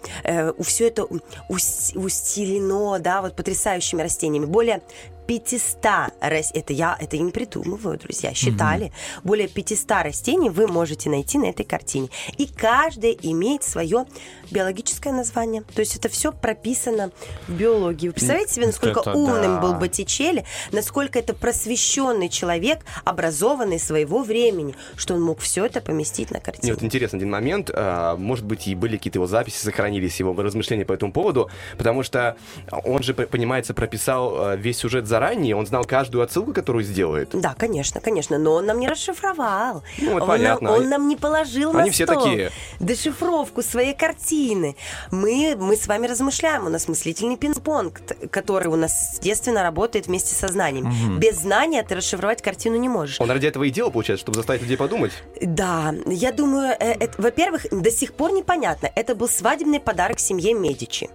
все 0.64 0.88
это 0.88 1.06
ус- 1.50 1.92
устелено, 1.96 3.00
да, 3.00 3.22
вот 3.22 3.36
потрясающими 3.36 4.02
растениями. 4.02 4.13
Более 4.48 4.82
500 5.28 6.14
рас- 6.22 6.52
это 6.54 6.74
я 6.74 6.98
это 7.00 7.16
я 7.16 7.24
не 7.24 7.32
придумываю, 7.32 7.98
друзья, 7.98 8.34
считали. 8.34 8.92
Более 9.24 9.48
500 9.48 9.92
растений 10.04 10.50
вы 10.50 10.68
можете 10.68 11.10
найти 11.10 11.38
на 11.38 11.46
этой 11.46 11.64
картине. 11.66 12.10
И 12.38 12.48
каждое 12.48 13.12
имеет 13.12 13.64
свое 13.64 14.06
биологическое 14.52 15.14
название. 15.14 15.64
То 15.64 15.80
есть 15.80 15.96
это 15.96 16.10
все 16.10 16.32
прописано 16.32 17.12
в 17.48 17.54
биологии. 17.54 18.08
Вы 18.08 18.14
представляете 18.14 18.54
себе, 18.54 18.68
насколько 18.68 19.00
это 19.02 19.14
умным 19.14 19.56
да. 19.56 19.62
был 19.62 19.74
Боттичелли, 19.76 20.46
насколько 20.72 21.20
это 21.20 21.34
просвещенный 21.34 22.30
человек, 22.30 22.80
образованный 23.06 23.80
своего 23.80 24.24
времени, 24.24 24.76
что 24.96 25.14
он 25.16 25.22
мог 25.22 25.40
все 25.40 25.66
это 25.66 25.82
поместить 25.82 26.32
на 26.32 26.40
картине. 26.40 26.74
вот 26.74 26.84
интересный 26.84 27.18
один 27.18 27.30
момент. 27.30 27.70
а, 27.74 28.16
Может 28.18 28.46
быть, 28.46 28.68
и 28.68 28.76
были 28.76 28.98
какие-то 28.98 29.18
его 29.18 29.28
записи, 29.28 29.58
сохранились 29.58 30.20
его 30.20 30.34
размышления 30.42 30.86
по 30.86 30.94
этому 30.94 31.12
поводу, 31.12 31.50
потому 31.78 32.04
что 32.04 32.38
он 32.84 33.04
же, 33.04 33.14
понимается, 33.14 33.74
прописал 33.74 34.34
а, 34.36 34.56
весь 34.56 34.78
сюжет 34.78 35.08
заранее, 35.14 35.56
он 35.56 35.68
знал 35.68 35.84
каждую 35.86 36.24
отсылку, 36.24 36.54
которую 36.54 36.84
сделает. 36.84 37.30
Да, 37.34 37.54
конечно, 37.54 38.02
конечно, 38.02 38.40
но 38.40 38.54
он 38.54 38.66
нам 38.66 38.80
не 38.80 38.88
расшифровал. 38.88 39.84
Ну, 40.00 40.14
это 40.14 40.24
он, 40.24 40.28
понятно. 40.28 40.72
Нам, 40.72 40.80
он 40.80 40.90
нам 40.90 41.08
не 41.08 41.16
положил 41.16 41.72
на 41.72 41.82
Они 41.82 41.92
все 41.92 42.08
стол 42.08 42.24
такие. 42.24 42.52
дешифровку 42.80 43.62
своей 43.62 43.94
картины. 43.94 44.76
Мы, 45.12 45.56
мы 45.56 45.76
с 45.76 45.86
вами 45.86 46.08
размышляем, 46.08 46.66
у 46.66 46.70
нас 46.70 46.88
мыслительный 46.88 47.38
пинг-понг, 47.38 48.02
который 48.32 48.70
у 48.70 48.76
нас, 48.76 49.14
естественно, 49.14 49.62
работает 49.62 50.08
вместе 50.08 50.34
со 50.34 50.48
знанием. 50.48 51.20
Без 51.20 51.42
знания 51.42 51.84
ты 51.84 51.94
расшифровать 51.94 52.42
картину 52.42 52.78
не 52.78 52.90
можешь. 52.90 53.22
Он 53.22 53.30
ради 53.30 53.46
этого 53.46 53.66
и 53.66 53.70
делал, 53.70 53.92
получается, 53.92 54.24
чтобы 54.24 54.38
заставить 54.38 54.64
людей 54.64 54.78
подумать. 54.78 55.12
Да, 55.40 55.94
я 56.08 56.32
думаю, 56.32 56.76
э, 56.80 56.94
это, 57.00 57.22
во-первых, 57.22 57.68
до 57.70 57.92
сих 57.92 58.14
пор 58.14 58.32
непонятно. 58.32 58.90
Это 58.96 59.14
был 59.14 59.30
свадебный 59.30 59.80
подарок 59.80 60.20
семье 60.20 60.56
Медичи. 60.56 61.10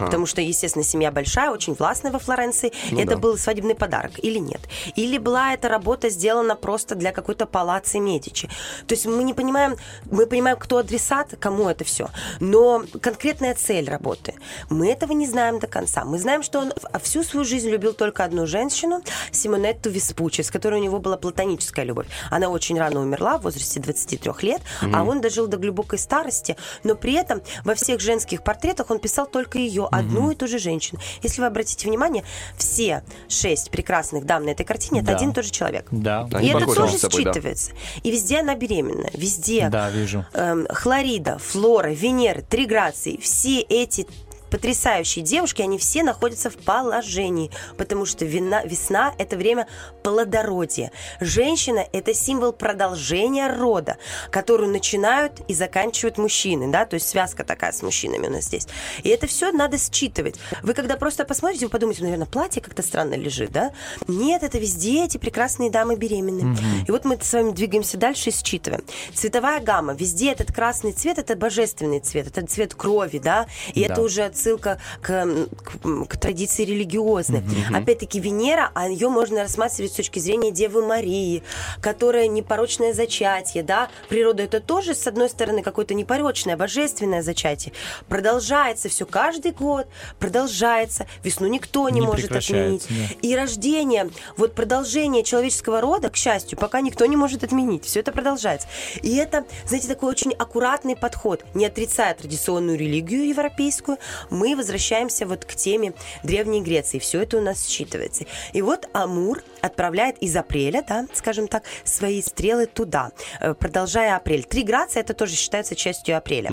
Потому 0.00 0.24
что, 0.24 0.40
естественно, 0.40 0.84
семья 0.84 1.10
большая, 1.10 1.50
очень 1.50 1.74
властная 1.74 2.12
во 2.12 2.18
Флоренции. 2.18 2.72
Ну 2.90 3.00
это 3.00 3.10
да. 3.10 3.16
был 3.16 3.36
свадебный 3.42 3.74
подарок 3.74 4.12
или 4.18 4.38
нет? 4.38 4.60
Или 4.96 5.18
была 5.18 5.52
эта 5.54 5.68
работа 5.68 6.08
сделана 6.10 6.56
просто 6.56 6.94
для 6.94 7.12
какой-то 7.12 7.46
палации 7.46 7.98
Медичи? 7.98 8.48
То 8.86 8.94
есть 8.94 9.06
мы 9.06 9.22
не 9.24 9.34
понимаем, 9.34 9.76
мы 10.10 10.26
понимаем, 10.26 10.56
кто 10.58 10.78
адресат, 10.78 11.34
кому 11.40 11.68
это 11.68 11.84
все. 11.84 12.08
Но 12.40 12.84
конкретная 13.00 13.54
цель 13.54 13.88
работы, 13.90 14.34
мы 14.70 14.90
этого 14.90 15.12
не 15.12 15.26
знаем 15.26 15.58
до 15.58 15.66
конца. 15.66 16.04
Мы 16.04 16.18
знаем, 16.18 16.42
что 16.42 16.60
он 16.60 16.72
в- 16.76 16.98
всю 17.00 17.22
свою 17.22 17.44
жизнь 17.44 17.68
любил 17.68 17.92
только 17.92 18.24
одну 18.24 18.46
женщину, 18.46 19.02
Симонетту 19.30 19.90
Веспуччи, 19.90 20.42
с 20.42 20.50
которой 20.50 20.80
у 20.80 20.84
него 20.84 20.98
была 20.98 21.16
платоническая 21.16 21.84
любовь. 21.84 22.06
Она 22.30 22.48
очень 22.48 22.78
рано 22.78 23.00
умерла, 23.00 23.38
в 23.38 23.42
возрасте 23.42 23.80
23 23.80 24.42
лет, 24.42 24.62
а 24.80 25.02
он 25.04 25.20
дожил 25.20 25.46
до 25.46 25.56
глубокой 25.56 25.98
старости, 25.98 26.56
но 26.84 26.94
при 26.94 27.14
этом 27.14 27.42
во 27.64 27.74
всех 27.74 28.00
женских 28.00 28.42
портретах 28.42 28.90
он 28.90 28.98
писал 28.98 29.26
только 29.26 29.58
ее, 29.58 29.88
одну 29.90 30.30
и 30.30 30.34
ту 30.34 30.46
же 30.46 30.58
женщину. 30.58 31.00
Если 31.22 31.40
вы 31.40 31.46
обратите 31.46 31.88
внимание, 31.88 32.24
все 32.56 33.02
шесть 33.32 33.70
прекрасных 33.70 34.24
дам 34.24 34.44
на 34.44 34.50
этой 34.50 34.64
картине 34.64 35.00
это 35.00 35.10
Да. 35.12 35.16
один 35.16 35.30
и 35.30 35.32
тот 35.34 35.44
же 35.44 35.50
человек. 35.50 35.86
Да. 35.90 36.28
Они 36.32 36.48
и 36.48 36.50
это 36.50 36.60
похожи 36.60 36.80
тоже 36.80 36.98
собой, 36.98 37.24
да. 37.24 37.30
считывается. 37.32 37.72
И 38.02 38.10
везде 38.10 38.40
она 38.40 38.54
беременна. 38.54 39.08
Везде. 39.14 39.68
Да, 39.70 39.90
вижу. 39.90 40.24
Эм, 40.34 40.66
Хлорида, 40.68 41.38
Флора, 41.38 41.90
Венера, 41.90 42.40
три 42.42 42.66
грации. 42.66 43.18
Все 43.20 43.60
эти 43.60 44.06
потрясающие 44.52 45.24
девушки, 45.24 45.62
они 45.62 45.78
все 45.78 46.02
находятся 46.02 46.50
в 46.50 46.56
положении, 46.56 47.50
потому 47.78 48.04
что 48.04 48.26
вина- 48.26 48.62
весна– 48.66 49.14
это 49.18 49.36
время 49.38 49.66
плодородия. 50.02 50.92
Женщина– 51.20 51.86
это 51.92 52.12
символ 52.12 52.52
продолжения 52.52 53.48
рода, 53.48 53.96
которую 54.30 54.70
начинают 54.70 55.40
и 55.48 55.54
заканчивают 55.54 56.18
мужчины, 56.18 56.70
да, 56.70 56.84
то 56.84 56.94
есть 56.94 57.08
связка 57.08 57.44
такая 57.44 57.72
с 57.72 57.82
мужчинами 57.82 58.26
у 58.26 58.30
нас 58.30 58.44
здесь. 58.44 58.68
И 59.02 59.08
это 59.08 59.26
все 59.26 59.52
надо 59.52 59.78
считывать. 59.78 60.36
Вы 60.62 60.74
когда 60.74 60.96
просто 60.96 61.24
посмотрите, 61.24 61.64
вы 61.64 61.70
подумаете, 61.70 62.02
наверное, 62.02 62.26
платье 62.26 62.60
как-то 62.60 62.82
странно 62.82 63.14
лежит, 63.14 63.52
да? 63.52 63.72
Нет, 64.06 64.42
это 64.42 64.58
везде 64.58 65.04
эти 65.04 65.16
прекрасные 65.16 65.70
дамы 65.70 65.96
беременны. 65.96 66.56
И 66.86 66.90
вот 66.90 67.06
мы 67.06 67.18
с 67.20 67.32
вами 67.32 67.52
двигаемся 67.52 67.96
дальше 67.96 68.28
и 68.28 68.32
считываем. 68.34 68.84
Цветовая 69.14 69.60
гамма. 69.60 69.94
Везде 69.94 70.32
этот 70.32 70.52
красный 70.52 70.92
цвет– 70.92 71.18
это 71.20 71.36
божественный 71.36 72.00
цвет, 72.00 72.26
это 72.26 72.46
цвет 72.46 72.74
крови, 72.74 73.18
да? 73.18 73.46
И 73.72 73.80
Да. 73.86 73.94
это 73.94 74.02
уже 74.02 74.28
отсылка 74.42 74.78
к, 75.00 75.26
к, 75.62 76.06
к 76.08 76.16
традиции 76.16 76.64
религиозной. 76.64 77.42
Опять-таки 77.72 78.18
Венера, 78.20 78.70
а 78.74 78.88
ее 78.88 79.08
можно 79.08 79.42
рассматривать 79.42 79.92
с 79.92 79.96
точки 79.96 80.18
зрения 80.18 80.50
Девы 80.50 80.84
Марии, 80.84 81.42
которая 81.80 82.26
непорочное 82.26 82.92
зачатие, 82.92 83.62
да? 83.62 83.88
Природа 84.08 84.42
это 84.42 84.60
тоже, 84.60 84.94
с 84.94 85.06
одной 85.06 85.28
стороны, 85.28 85.62
какое-то 85.62 85.94
непорочное, 85.94 86.56
божественное 86.56 87.22
зачатие. 87.22 87.72
Продолжается 88.08 88.88
все 88.88 89.06
каждый 89.06 89.52
год, 89.52 89.86
продолжается. 90.18 91.06
Весну 91.22 91.46
никто 91.46 91.88
не, 91.88 92.00
Не 92.00 92.06
может 92.06 92.32
отменить. 92.32 92.82
прекращается, 92.86 93.18
И 93.22 93.36
рождение, 93.36 94.10
вот 94.36 94.54
продолжение 94.54 95.22
человеческого 95.22 95.80
рода, 95.80 96.10
к 96.10 96.16
счастью, 96.16 96.58
пока 96.58 96.80
никто 96.80 97.06
не 97.06 97.16
может 97.16 97.44
отменить. 97.44 97.84
Все 97.84 98.00
это 98.00 98.10
продолжается. 98.12 98.66
И 99.02 99.16
это, 99.16 99.44
знаете, 99.66 99.88
такой 99.88 100.10
очень 100.10 100.32
аккуратный 100.32 100.96
подход. 100.96 101.44
Не 101.54 101.66
отрицая 101.66 102.14
традиционную 102.14 102.76
религию 102.78 103.28
европейскую, 103.28 103.98
мы 104.32 104.56
возвращаемся 104.56 105.26
вот 105.26 105.44
к 105.44 105.54
теме 105.54 105.92
Древней 106.22 106.62
Греции. 106.62 106.98
Все 106.98 107.22
это 107.22 107.36
у 107.36 107.40
нас 107.40 107.66
считывается. 107.66 108.26
И 108.52 108.62
вот 108.62 108.88
Амур 108.92 109.42
отправляет 109.62 110.18
из 110.18 110.36
апреля, 110.36 110.84
да, 110.86 111.06
скажем 111.14 111.48
так, 111.48 111.62
свои 111.84 112.20
стрелы 112.22 112.66
туда, 112.66 113.12
э, 113.40 113.54
продолжая 113.54 114.16
апрель. 114.16 114.44
Три 114.44 114.62
грации 114.62 115.00
это 115.00 115.14
тоже 115.14 115.36
считается 115.36 115.74
частью 115.74 116.16
апреля. 116.16 116.50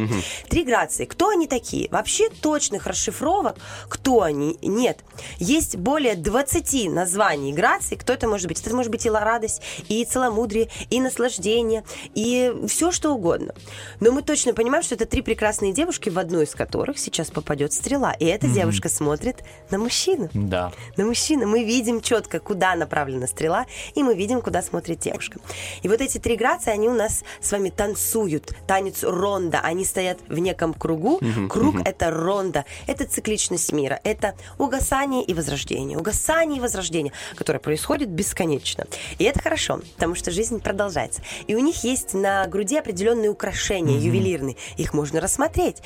Три 0.49 0.63
грации. 0.63 1.05
Кто 1.05 1.29
они 1.29 1.47
такие? 1.47 1.89
Вообще 1.89 2.29
точных 2.29 2.87
расшифровок, 2.87 3.55
кто 3.89 4.21
они, 4.21 4.57
нет. 4.61 4.99
Есть 5.37 5.75
более 5.75 6.15
20 6.15 6.89
названий 6.89 7.51
граций. 7.53 7.97
Кто 7.97 8.13
это 8.13 8.27
может 8.27 8.47
быть? 8.47 8.61
Это 8.61 8.75
может 8.75 8.91
быть 8.91 9.05
и 9.05 9.09
радость, 9.09 9.61
и 9.87 10.05
целомудрие, 10.05 10.69
и 10.89 11.01
наслаждение, 11.01 11.83
и 12.13 12.53
все 12.67 12.91
что 12.91 13.11
угодно. 13.13 13.53
Но 13.99 14.11
мы 14.11 14.21
точно 14.21 14.53
понимаем, 14.53 14.83
что 14.83 14.95
это 14.95 15.05
три 15.05 15.21
прекрасные 15.21 15.73
девушки, 15.73 16.09
в 16.09 16.19
одну 16.19 16.41
из 16.41 16.55
которых 16.55 16.99
сейчас 16.99 17.29
попадет 17.31 17.73
стрела. 17.73 18.13
И 18.13 18.25
эта 18.25 18.47
девушка 18.47 18.89
смотрит 18.89 19.37
на 19.71 19.77
мужчину 19.77 20.29
Да. 20.33 20.71
на 20.97 21.05
мужчину. 21.05 21.47
Мы 21.47 21.63
видим 21.63 22.01
четко, 22.01 22.39
куда 22.39 22.75
направлена 22.99 23.27
стрела, 23.27 23.65
и 23.95 24.03
мы 24.03 24.15
видим, 24.15 24.41
куда 24.41 24.61
смотрит 24.61 24.99
девушка. 24.99 25.39
И 25.83 25.87
вот 25.87 26.01
эти 26.01 26.17
три 26.17 26.35
грации, 26.35 26.71
они 26.71 26.89
у 26.89 26.93
нас 26.93 27.23
с 27.39 27.51
вами 27.51 27.69
танцуют. 27.69 28.53
Танец 28.67 29.03
ронда. 29.03 29.61
Они 29.63 29.85
стоят 29.85 30.19
в 30.27 30.37
неком 30.37 30.73
кругу. 30.73 31.21
Круг— 31.49 31.75
это 31.85 32.11
ронда. 32.11 32.65
Это 32.87 33.05
цикличность 33.05 33.71
мира. 33.71 33.99
Это 34.03 34.35
угасание 34.57 35.23
и 35.23 35.33
возрождение. 35.33 35.97
Угасание 35.97 36.57
и 36.57 36.61
возрождение, 36.61 37.13
которое 37.35 37.59
происходит 37.59 38.09
бесконечно. 38.09 38.85
И 39.17 39.23
это 39.23 39.41
хорошо, 39.41 39.81
потому 39.95 40.15
что 40.15 40.31
жизнь 40.31 40.59
продолжается. 40.59 41.21
И 41.47 41.55
у 41.55 41.59
них 41.59 41.83
есть 41.83 42.13
на 42.13 42.45
груди 42.47 42.77
определенные 42.77 43.29
украшения 43.29 43.97
ювелирные. 43.97 44.57
Их 44.77 44.93
можно 44.93 45.21
рассмотреть. 45.21 45.77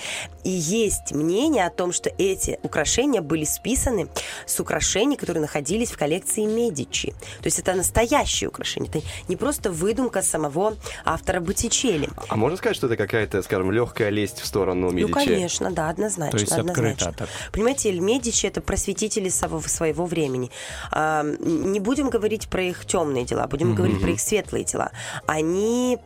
И 0.44 0.50
есть 0.50 1.12
мнение 1.12 1.66
о 1.66 1.70
том, 1.70 1.92
что 1.92 2.10
эти 2.18 2.60
украшения 2.64 3.22
были 3.22 3.46
списаны 3.46 4.08
с 4.46 4.60
украшений, 4.60 5.16
которые 5.16 5.42
находились 5.42 5.92
в 5.92 5.98
коллекции 5.98 6.46
Медичи. 6.46 7.03
То 7.12 7.46
есть 7.46 7.60
это 7.60 7.74
настоящие 7.74 8.50
украшения. 8.50 8.90
Это 8.90 9.02
не 9.28 9.36
просто 9.36 9.72
выдумка 9.72 10.22
самого 10.22 10.76
автора 11.06 11.40
Боттичелли. 11.40 12.10
А 12.28 12.36
можно 12.36 12.58
сказать, 12.58 12.76
что 12.76 12.88
это 12.88 12.98
какая-то, 12.98 13.42
скажем, 13.42 13.72
легкая 13.72 14.10
лесть 14.10 14.40
в 14.40 14.46
сторону 14.46 14.92
Медичи? 14.92 15.08
Ну, 15.08 15.14
конечно, 15.14 15.72
да, 15.72 15.90
однозначно. 15.90 16.38
То 16.38 16.42
есть 16.42 16.52
однозначно. 16.52 16.92
открыто 16.92 17.18
так. 17.18 17.30
Понимаете, 17.52 17.92
Медичи 18.00 18.46
это 18.46 18.62
просветители 18.62 19.30
своего, 19.30 19.62
своего 19.62 20.06
времени. 20.06 20.52
А, 20.92 21.24
не 21.24 21.80
будем 21.80 22.10
говорить 22.10 22.48
про 22.48 22.64
их 22.64 22.86
темные 22.86 23.26
дела, 23.26 23.48
будем 23.48 23.76
говорить 23.76 24.02
про 24.02 24.12
их 24.12 24.20
светлые 24.20 24.64
дела. 24.64 24.92
Они 25.26 25.98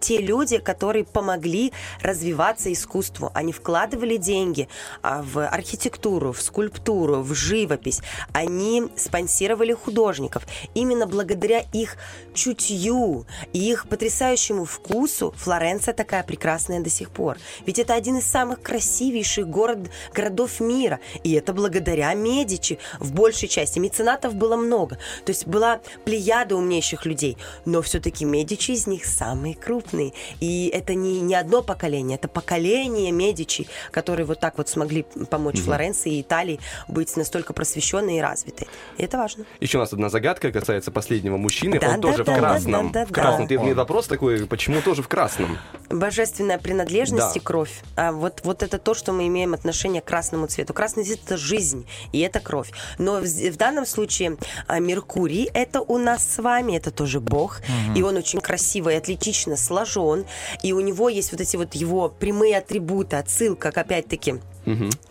те 0.00 0.18
люди, 0.18 0.58
которые 0.58 1.04
помогли 1.04 1.72
развиваться 2.00 2.72
искусству. 2.72 3.30
Они 3.34 3.52
вкладывали 3.52 4.16
деньги 4.16 4.68
а, 5.02 5.22
в 5.22 5.46
архитектуру, 5.46 6.32
в 6.32 6.40
скульптуру, 6.40 7.20
в 7.20 7.34
живопись. 7.34 8.00
Они 8.32 8.88
спонсировали 8.96 9.72
художников. 9.72 10.31
Именно 10.74 11.06
благодаря 11.06 11.64
их 11.72 11.96
чутью 12.34 13.26
и 13.52 13.70
их 13.70 13.88
потрясающему 13.88 14.64
вкусу 14.64 15.34
Флоренция 15.36 15.94
такая 15.94 16.22
прекрасная 16.22 16.80
до 16.80 16.90
сих 16.90 17.10
пор. 17.10 17.38
Ведь 17.66 17.78
это 17.78 17.94
один 17.94 18.18
из 18.18 18.26
самых 18.26 18.62
красивейших 18.62 19.48
город, 19.48 19.90
городов 20.14 20.60
мира. 20.60 21.00
И 21.22 21.32
это 21.32 21.52
благодаря 21.52 22.12
Медичи 22.14 22.78
в 22.98 23.12
большей 23.12 23.48
части. 23.48 23.78
Меценатов 23.78 24.34
было 24.34 24.56
много. 24.56 24.96
То 25.24 25.30
есть 25.30 25.46
была 25.46 25.80
плеяда 26.04 26.56
умнейших 26.56 27.06
людей. 27.06 27.36
Но 27.64 27.82
все-таки 27.82 28.24
Медичи 28.24 28.72
из 28.72 28.86
них 28.86 29.04
самые 29.04 29.54
крупные. 29.54 30.12
И 30.40 30.70
это 30.72 30.94
не, 30.94 31.20
не 31.20 31.34
одно 31.34 31.62
поколение, 31.62 32.16
это 32.16 32.28
поколение 32.28 33.12
Медичи, 33.12 33.68
которые 33.90 34.26
вот 34.26 34.40
так 34.40 34.58
вот 34.58 34.68
смогли 34.68 35.02
помочь 35.30 35.60
Флоренции 35.60 36.14
и 36.14 36.20
Италии 36.22 36.60
быть 36.88 37.16
настолько 37.16 37.52
просвещенной 37.52 38.18
и 38.18 38.20
развитой. 38.20 38.68
И 38.96 39.02
это 39.02 39.18
важно. 39.18 39.44
Еще 39.60 39.78
у 39.78 39.80
нас 39.80 39.92
одна 39.92 40.08
загадка 40.08 40.21
касается 40.22 40.90
последнего 40.90 41.36
мужчины. 41.36 41.78
Да, 41.78 41.88
Он 41.90 42.00
да, 42.00 42.00
тоже 42.00 42.24
да, 42.24 42.32
в 42.34 42.38
красном. 42.38 42.92
да, 42.92 43.00
да, 43.00 43.06
в 43.06 43.12
красном. 43.12 43.42
да. 43.42 43.48
Ты 43.48 43.58
мне 43.58 43.74
вопрос 43.74 44.06
такой, 44.06 44.46
почему 44.46 44.80
тоже 44.80 45.02
в 45.02 45.08
красном? 45.08 45.58
Божественная 45.90 46.58
принадлежность 46.58 47.34
Да. 47.34 47.40
и 47.40 47.40
кровь. 47.40 47.82
А 47.96 48.12
вот, 48.12 48.40
вот 48.44 48.62
это 48.62 48.78
то, 48.78 48.94
что 48.94 49.12
мы 49.12 49.26
имеем 49.26 49.54
отношение 49.54 50.00
к 50.00 50.04
красному 50.04 50.46
цвету. 50.46 50.72
Красный 50.74 51.04
цвет 51.04 51.20
это 51.24 51.36
жизнь, 51.36 51.86
и 52.12 52.20
это 52.20 52.40
кровь. 52.40 52.70
Но 52.98 53.20
в, 53.20 53.24
в 53.24 53.56
данном 53.56 53.86
случае 53.86 54.36
а, 54.66 54.78
Меркурий 54.78 55.50
это 55.52 55.80
у 55.80 55.98
нас 55.98 56.24
с 56.24 56.38
вами, 56.42 56.76
это 56.76 56.90
тоже 56.90 57.20
Бог. 57.20 57.60
И 57.96 58.02
он 58.02 58.16
очень 58.16 58.40
красиво 58.40 58.90
и 58.90 58.94
атлетично 58.94 59.56
сложен. 59.56 60.24
И 60.62 60.72
у 60.72 60.80
него 60.80 61.08
есть 61.08 61.32
вот 61.32 61.40
эти 61.40 61.56
вот 61.56 61.74
его 61.74 62.08
прямые 62.08 62.58
атрибуты, 62.58 63.16
отсылка 63.16 63.70
к 63.70 63.78
опять-таки 63.78 64.40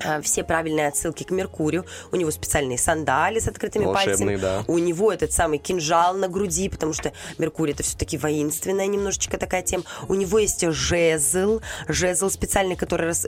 А, 0.04 0.22
Все 0.22 0.44
правильные 0.44 0.88
отсылки 0.88 1.24
к 1.24 1.32
Меркурию. 1.32 1.86
У 2.12 2.16
него 2.16 2.32
специальные 2.32 2.78
сандали 2.78 3.40
с 3.40 3.48
открытыми 3.48 3.86
Волшебные, 3.86 4.16
пальцами. 4.18 4.36
да. 4.38 4.64
У 4.68 4.78
него 4.78 5.12
этот 5.12 5.32
самый 5.32 5.58
кинжал 5.60 6.14
на 6.16 6.28
груди, 6.28 6.70
потому 6.70 6.94
что 6.94 7.12
Меркурий 7.38 7.74
это 7.74 7.84
все-таки 7.84 8.18
воинственная 8.18 8.88
немножечко 8.88 9.38
такая 9.38 9.62
тема. 9.62 9.84
У 10.08 10.14
него 10.16 10.40
есть 10.40 10.66
жезл, 10.72 11.62
жезл 11.88 12.30
специальный, 12.30 12.76
который 12.76 13.08
раз... 13.08 13.26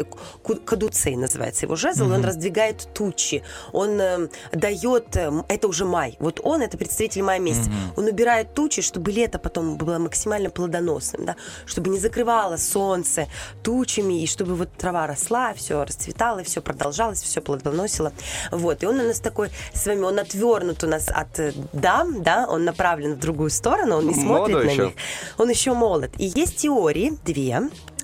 кадуцей 0.65 1.15
называется 1.15 1.65
его 1.65 1.75
жезл, 1.75 2.09
и 2.09 2.13
он 2.13 2.23
раздвигает 2.23 2.87
тучи. 2.93 3.43
Он 3.71 3.99
э, 3.99 4.27
дает, 4.51 5.15
э, 5.15 5.27
м, 5.27 5.45
это 5.47 5.67
уже 5.67 5.85
май. 5.85 6.15
Вот 6.19 6.39
он 6.43 6.61
это 6.61 6.77
представитель 6.77 7.23
мая 7.23 7.39
месяца. 7.39 7.69
Он 7.95 8.05
убирает 8.05 8.53
тучи, 8.53 8.81
чтобы 8.81 9.11
лето 9.11 9.39
потом 9.39 9.77
было 9.77 9.97
максимально 9.97 10.49
плодоносным, 10.49 11.25
да, 11.25 11.35
чтобы 11.65 11.89
не 11.89 11.99
закрывало 11.99 12.57
солнце 12.57 13.27
тучами, 13.63 14.21
и 14.23 14.27
чтобы 14.27 14.55
вот 14.55 14.69
трава 14.77 15.07
росла, 15.07 15.53
все 15.53 15.83
расцветало, 15.83 16.12
все 16.43 16.61
продолжалось, 16.61 17.21
все 17.21 17.41
плодоносило. 17.41 18.11
Вот, 18.51 18.83
и 18.83 18.85
он 18.85 18.99
у 18.99 19.03
нас 19.03 19.19
такой 19.19 19.49
с 19.73 19.85
вами, 19.85 20.03
он 20.03 20.19
отвернут 20.19 20.83
у 20.83 20.87
нас 20.87 21.09
от 21.09 21.39
э, 21.39 21.53
дам, 21.73 22.23
да, 22.23 22.45
он 22.49 22.65
направлен 22.65 23.15
в 23.15 23.19
другую 23.19 23.49
сторону, 23.49 23.97
он 23.97 24.07
не 24.07 24.13
смотрит 24.13 24.55
Молодой 24.55 24.65
на 24.65 24.71
еще. 24.71 24.85
них. 24.85 24.93
Он 25.37 25.49
еще 25.49 25.73
молод. 25.73 26.11
И 26.17 26.31
есть 26.35 26.57
теории, 26.57 27.17
две, 27.25 27.61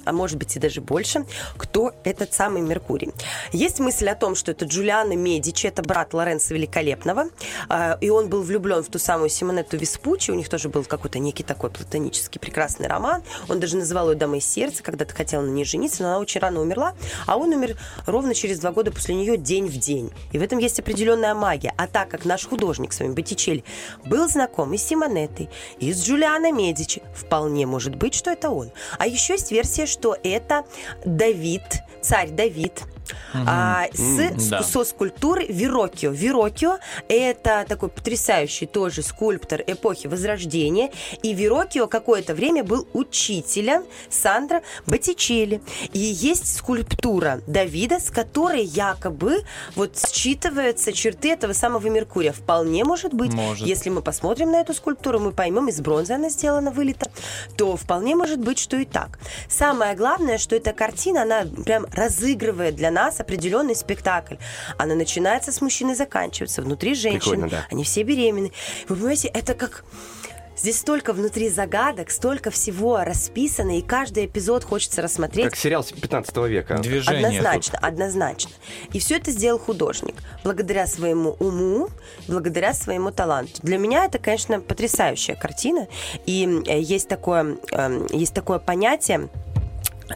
а 0.09 0.11
может 0.11 0.37
быть 0.37 0.55
и 0.55 0.59
даже 0.59 0.81
больше, 0.81 1.25
кто 1.55 1.93
этот 2.03 2.33
самый 2.33 2.61
Меркурий. 2.61 3.11
Есть 3.51 3.79
мысль 3.79 4.09
о 4.09 4.15
том, 4.15 4.33
что 4.35 4.51
это 4.51 4.65
Джулиано 4.65 5.13
Медичи, 5.13 5.67
это 5.67 5.83
брат 5.83 6.13
Лоренцо 6.13 6.55
Великолепного, 6.55 7.25
а, 7.69 7.97
и 8.01 8.09
он 8.09 8.27
был 8.27 8.41
влюблен 8.41 8.83
в 8.83 8.87
ту 8.87 8.97
самую 8.97 9.29
Симонетту 9.29 9.77
Веспуччи, 9.77 10.31
у 10.31 10.33
них 10.33 10.49
тоже 10.49 10.69
был 10.69 10.83
какой-то 10.83 11.19
некий 11.19 11.43
такой 11.43 11.69
платонический 11.69 12.39
прекрасный 12.39 12.87
роман, 12.87 13.21
он 13.47 13.59
даже 13.59 13.77
называл 13.77 14.09
ее 14.09 14.17
дамой 14.17 14.41
сердца, 14.41 14.81
когда-то 14.81 15.13
хотел 15.13 15.41
на 15.43 15.49
ней 15.49 15.63
жениться, 15.63 16.01
но 16.01 16.09
она 16.09 16.19
очень 16.19 16.41
рано 16.41 16.61
умерла, 16.61 16.95
а 17.27 17.37
он 17.37 17.53
умер 17.53 17.77
ровно 18.07 18.33
через 18.33 18.59
два 18.59 18.71
года 18.71 18.91
после 18.91 19.13
нее 19.13 19.37
день 19.37 19.67
в 19.67 19.77
день. 19.77 20.11
И 20.31 20.39
в 20.39 20.41
этом 20.41 20.57
есть 20.57 20.79
определенная 20.79 21.35
магия. 21.35 21.73
А 21.77 21.85
так 21.85 22.09
как 22.09 22.25
наш 22.25 22.47
художник 22.47 22.93
с 22.93 22.99
вами 22.99 23.13
Боттичелли 23.13 23.63
был 24.05 24.27
знаком 24.27 24.73
и 24.73 24.77
с 24.77 24.83
Симонеттой, 24.83 25.49
и 25.77 25.93
с 25.93 26.03
Джулиано 26.03 26.51
Медичи, 26.51 27.03
вполне 27.13 27.67
может 27.67 27.95
быть, 27.95 28.15
что 28.15 28.31
это 28.31 28.49
он. 28.49 28.71
А 28.97 29.05
еще 29.05 29.33
есть 29.33 29.51
версия, 29.51 29.85
что 29.85 29.99
это 30.24 30.65
Давид, 31.06 31.63
царь 32.01 32.29
Давид, 32.29 32.84
а, 33.33 33.85
с, 33.93 34.19
М, 34.19 34.37
да. 34.49 34.63
со 34.63 34.83
скульптуры 34.83 35.45
Верокио. 35.47 36.11
Верокио– 36.11 36.77
это 37.07 37.65
такой 37.67 37.89
потрясающий 37.89 38.65
тоже 38.65 39.01
скульптор 39.01 39.61
эпохи 39.65 40.07
Возрождения. 40.07 40.91
И 41.23 41.33
Верокио 41.33 41.87
какое-то 41.87 42.33
время 42.33 42.63
был 42.63 42.87
учителем 42.93 43.83
Сандро 44.09 44.61
Боттичелли. 44.85 45.61
И 45.93 45.99
есть 45.99 46.57
скульптура 46.57 47.41
Давида, 47.47 47.99
с 47.99 48.09
которой 48.09 48.63
якобы 48.63 49.43
вот 49.75 49.97
считываются 49.97 50.91
черты 50.93 51.31
этого 51.31 51.53
самого 51.53 51.87
Меркурия. 51.87 52.31
Вполне 52.31 52.83
может 52.83 53.13
быть. 53.13 53.33
Может. 53.33 53.67
Если 53.67 53.89
мы 53.89 54.01
посмотрим 54.01 54.51
на 54.51 54.61
эту 54.61 54.73
скульптуру, 54.73 55.19
мы 55.19 55.31
поймем, 55.31 55.69
из 55.69 55.79
бронзы 55.81 56.13
она 56.13 56.29
сделана, 56.29 56.71
вылита, 56.71 57.11
то 57.57 57.75
вполне 57.75 58.15
может 58.15 58.39
быть, 58.39 58.59
что 58.59 58.77
и 58.77 58.85
так. 58.85 59.19
Самое 59.47 59.95
главное, 59.95 60.37
что 60.37 60.55
эта 60.55 60.73
картина, 60.73 61.23
она 61.23 61.45
прям 61.65 61.85
разыгрывает 61.91 62.75
для 62.75 62.91
нас 62.91 62.99
определенный 63.08 63.75
спектакль. 63.75 64.36
Она 64.77 64.96
начинается 64.96 65.51
с 65.51 65.62
мужчины, 65.62 65.96
заканчивается 65.96 66.62
внутри 66.62 66.94
женщины. 66.94 67.20
Прикольно, 67.20 67.50
да. 67.50 67.65
Они 67.72 67.84
все 67.84 68.03
беременны. 68.03 68.51
Вы 68.88 68.96
понимаете, 68.96 69.29
это 69.29 69.53
как... 69.53 69.84
Здесь 70.58 70.79
столько 70.79 71.13
внутри 71.13 71.48
загадок, 71.48 72.12
столько 72.12 72.51
всего 72.51 73.01
расписано, 73.01 73.77
и 73.77 73.82
каждый 73.82 74.25
эпизод 74.25 74.65
хочется 74.65 75.01
рассмотреть. 75.01 75.46
Как 75.46 75.56
сериал 75.56 75.86
с 75.86 75.94
15 75.94 76.36
века. 76.50 76.79
Движение 76.79 77.29
тут. 77.29 77.39
Однозначно, 77.39 77.79
однозначно. 77.82 78.51
И 78.91 79.00
все 79.00 79.15
это 79.15 79.32
сделал 79.32 79.58
художник. 79.58 80.15
Благодаря 80.44 80.86
своему 80.86 81.38
уму, 81.39 81.88
благодаря 82.27 82.74
своему 82.74 83.12
таланту. 83.12 83.53
Для 83.63 83.77
меня 83.77 84.03
это, 84.03 84.20
конечно, 84.20 84.60
потрясающая 84.60 85.36
картина. 85.36 85.88
И 86.25 86.62
э, 86.68 86.82
есть 86.82 87.08
такое, 87.08 87.56
эм, 87.72 88.08
есть 88.08 88.34
такое 88.34 88.60
понятие, 88.60 89.29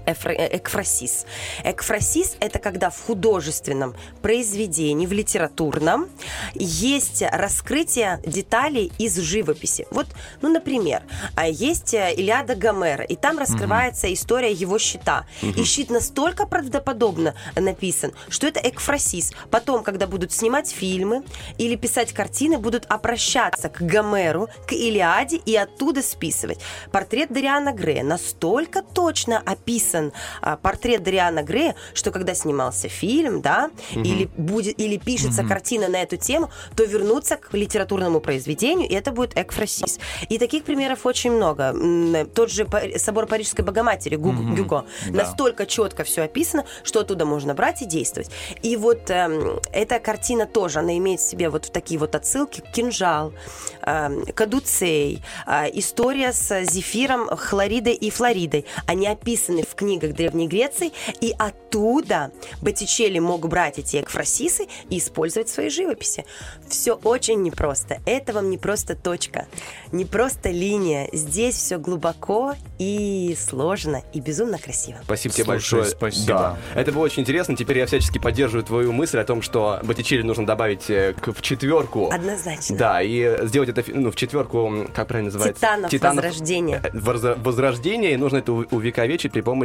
экфрасис. 0.05 1.25
Экфрасис– 1.63 2.35
это 2.39 2.59
когда 2.59 2.89
в 2.89 2.99
художественном 3.01 3.95
произведении, 4.21 5.05
в 5.05 5.11
литературном, 5.11 6.09
есть 6.53 7.23
раскрытие 7.31 8.19
деталей 8.25 8.91
из 8.97 9.17
живописи. 9.17 9.85
Вот, 9.91 10.07
ну, 10.41 10.51
например, 10.51 11.03
а, 11.35 11.47
есть 11.47 11.93
э, 11.93 12.13
Илиада 12.15 12.55
Гомера, 12.55 13.03
и 13.03 13.15
там 13.15 13.37
раскрывается 13.37 14.11
история 14.13 14.51
его 14.51 14.79
щита. 14.79 15.25
И 15.41 15.63
щит 15.63 15.89
настолько 15.89 16.45
правдоподобно 16.45 17.35
написан, 17.55 18.13
что 18.29 18.47
это 18.47 18.59
экфрасис. 18.59 19.31
Потом, 19.51 19.83
когда 19.83 20.07
будут 20.07 20.31
снимать 20.31 20.69
фильмы 20.69 21.23
или 21.57 21.75
писать 21.75 22.13
картины, 22.13 22.57
будут 22.57 22.85
обращаться 22.89 23.69
к 23.69 23.81
Гомеру, 23.81 24.47
к 24.67 24.73
Илиаде 24.73 25.37
и 25.37 25.55
оттуда 25.55 26.01
списывать. 26.01 26.59
Портрет 26.91 27.31
Дариана 27.31 27.73
Грея 27.73 28.03
настолько 28.03 28.81
точно 28.81 29.39
описан 29.39 29.82
а, 30.41 30.57
портрет 30.57 31.03
Дариана 31.03 31.43
Грея, 31.43 31.75
что 31.93 32.11
когда 32.11 32.33
снимался 32.33 32.89
фильм, 32.89 33.41
да, 33.41 33.69
или 33.93 34.29
будет 34.37 34.79
или 34.79 34.97
пишется 34.97 35.43
картина 35.43 35.87
на 35.87 36.01
эту 36.01 36.17
тему, 36.17 36.49
то 36.75 36.83
вернуться 36.83 37.37
к 37.37 37.53
литературному 37.53 38.19
произведению, 38.19 38.89
и 38.89 38.93
это 38.93 39.11
будет 39.11 39.37
экфрасис. 39.37 39.99
И 40.29 40.37
таких 40.37 40.63
примеров 40.63 41.05
очень 41.05 41.31
много. 41.31 41.73
Тот 42.33 42.49
же 42.51 42.67
собор 42.97 43.27
Парижской 43.27 43.63
Богоматери 43.65 44.15
Гу- 44.15 44.31
Гюго 44.31 44.85
Да. 45.09 45.11
настолько 45.23 45.65
четко 45.65 46.03
все 46.03 46.23
описано, 46.23 46.65
что 46.83 47.01
оттуда 47.01 47.25
можно 47.25 47.53
брать 47.53 47.81
и 47.81 47.85
действовать. 47.85 48.29
И 48.61 48.75
вот 48.77 49.09
эм, 49.09 49.59
эта 49.71 49.99
картина 49.99 50.45
тоже, 50.45 50.79
она 50.79 50.97
имеет 50.97 51.19
в 51.19 51.29
себе 51.29 51.49
вот 51.49 51.71
такие 51.71 51.99
вот 51.99 52.15
отсылки. 52.15 52.61
Кинжал, 52.73 53.33
эм, 53.81 54.25
Кадуцей, 54.33 55.21
э, 55.47 55.69
история 55.73 56.31
с 56.33 56.63
Зефиром, 56.63 57.27
Хлоридой 57.35 57.93
и 57.93 58.09
Флоридой. 58.09 58.65
Они 58.87 59.07
описаны 59.07 59.63
в 59.73 59.75
книгах 59.75 60.13
Древней 60.13 60.47
Греции, 60.47 60.91
и 61.19 61.33
оттуда 61.37 62.31
Боттичелли 62.61 63.17
мог 63.19 63.47
брать 63.47 63.79
эти 63.79 63.97
экфрасисы 64.01 64.67
и 64.89 64.99
использовать 64.99 65.49
в 65.49 65.51
своей 65.53 65.69
живописи. 65.71 66.25
Все 66.69 66.93
очень 66.93 67.41
непросто. 67.41 67.97
Это 68.05 68.33
вам 68.33 68.49
не 68.51 68.57
просто 68.59 68.95
точка, 68.95 69.47
не 69.91 70.05
просто 70.05 70.49
линия. 70.51 71.09
Здесь 71.11 71.55
все 71.55 71.77
глубоко 71.79 72.53
и 72.77 73.35
сложно, 73.39 74.03
и 74.13 74.19
безумно 74.19 74.59
красиво. 74.59 74.99
Спасибо 75.03 75.33
тебе 75.33 75.43
Слушай, 75.45 75.53
большое. 75.55 75.85
спасибо. 75.85 76.27
Да. 76.27 76.57
Это 76.79 76.91
было 76.91 77.03
очень 77.03 77.21
интересно. 77.23 77.55
Теперь 77.55 77.79
я 77.79 77.85
всячески 77.87 78.19
поддерживаю 78.19 78.63
твою 78.63 78.91
мысль 78.91 79.17
о 79.19 79.23
том, 79.23 79.41
что 79.41 79.79
Боттичелли 79.83 80.21
нужно 80.21 80.45
добавить 80.45 80.89
э, 80.89 81.13
к- 81.19 81.33
в 81.33 81.41
четверку. 81.41 82.11
Однозначно. 82.11 82.77
Да, 82.77 83.01
и 83.01 83.47
сделать 83.47 83.69
это 83.69 83.83
ну, 83.87 84.11
в 84.11 84.15
четверку, 84.15 84.85
как 84.93 85.07
правильно 85.07 85.31
называется? 85.31 85.61
Титанов 85.89 86.23
Возрождения. 86.23 86.81
э, 86.83 86.89
Возрождение, 86.93 88.13
и 88.13 88.17
нужно 88.17 88.37
это 88.37 88.51
у- 88.53 88.65
увековечить 88.71 89.31
при 89.31 89.41
помощи 89.41 89.62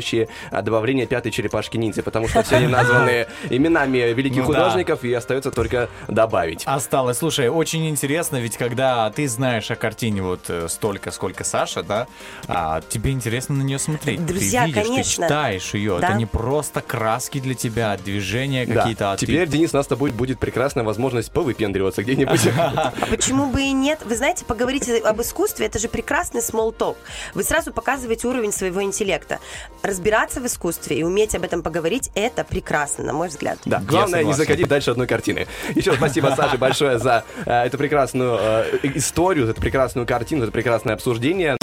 а, 0.50 0.62
добавления 0.62 1.06
пятой 1.06 1.30
черепашки 1.32 1.76
ниндзя, 1.76 2.02
потому 2.02 2.28
что 2.28 2.42
все 2.42 2.56
они 2.56 2.66
названы 2.78 3.26
именами 3.50 3.98
великих 4.12 4.46
Ну 4.46 4.52
да. 4.52 4.58
художников, 4.58 5.04
и 5.04 5.12
остается 5.12 5.50
только 5.50 5.88
добавить. 6.08 6.62
Осталось. 6.66 7.18
Слушай, 7.18 7.48
очень 7.48 7.88
интересно, 7.88 8.36
ведь 8.40 8.56
когда 8.56 9.10
ты 9.10 9.26
знаешь 9.28 9.70
о 9.70 9.76
картине 9.76 10.22
вот 10.22 10.48
э, 10.48 10.68
столько, 10.68 11.10
сколько 11.10 11.44
Саша, 11.44 11.82
да, 11.82 12.06
а, 12.46 12.80
тебе 12.88 13.10
интересно 13.12 13.54
на 13.56 13.62
нее 13.62 13.78
смотреть. 13.78 14.24
Друзья, 14.24 14.62
ты 14.64 14.68
видишь, 14.72 14.86
конечно. 14.86 15.26
ты 15.26 15.28
читаешь 15.28 15.74
ее. 15.74 15.98
Да. 16.00 16.08
Это 16.08 16.16
не 16.18 16.26
просто 16.26 16.80
краски 16.80 17.40
для 17.40 17.54
тебя, 17.54 17.96
движения 17.96 18.66
Да. 18.66 18.74
какие-то. 18.74 19.12
а 19.12 19.16
ты- 19.16 19.26
Теперь, 19.26 19.48
Денис, 19.48 19.72
у 19.74 19.76
нас 19.76 19.86
с 19.86 19.88
тобой 19.88 20.10
будет 20.10 20.38
прекрасная 20.38 20.84
возможность 20.84 21.30
повыпендриваться 21.32 22.02
где-нибудь. 22.02 22.40
А 22.58 22.92
почему 23.10 23.46
бы 23.50 23.62
и 23.62 23.72
нет? 23.72 24.00
Вы 24.04 24.16
знаете, 24.16 24.44
поговорить 24.44 24.88
об 24.88 25.20
искусстве, 25.20 25.66
это 25.66 25.78
же 25.78 25.88
прекрасный 25.88 26.40
small 26.40 26.74
talk. 26.76 26.96
Вы 27.34 27.42
сразу 27.44 27.72
показываете 27.72 28.28
уровень 28.28 28.52
своего 28.52 28.82
интеллекта. 28.82 29.38
Разбираться 29.82 30.40
в 30.40 30.46
искусстве 30.46 30.98
и 30.98 31.02
уметь 31.02 31.34
об 31.34 31.44
этом 31.44 31.62
поговорить, 31.62 32.10
это 32.14 32.44
прекрасно, 32.44 33.04
на 33.04 33.12
мой 33.12 33.28
взгляд. 33.28 33.58
Да, 33.64 33.80
главное 33.80 34.24
не 34.24 34.32
заходить 34.32 34.68
дальше 34.68 34.90
одной 34.90 35.06
картины. 35.06 35.46
Еще 35.74 35.90
раз 35.90 35.98
спасибо, 35.98 36.34
Саше, 36.36 36.58
большое 36.58 36.98
за 36.98 37.24
э, 37.46 37.64
эту 37.64 37.78
прекрасную 37.78 38.38
э, 38.40 38.78
историю, 38.94 39.46
за 39.46 39.52
эту 39.52 39.60
прекрасную 39.60 40.06
картину, 40.06 40.40
за 40.40 40.46
это 40.46 40.52
прекрасное 40.52 40.94
обсуждение. 40.94 41.56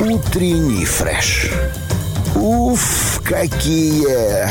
Утренний 0.00 0.84
фреш. 0.84 1.50
Уф, 2.34 3.20
какие 3.24 4.48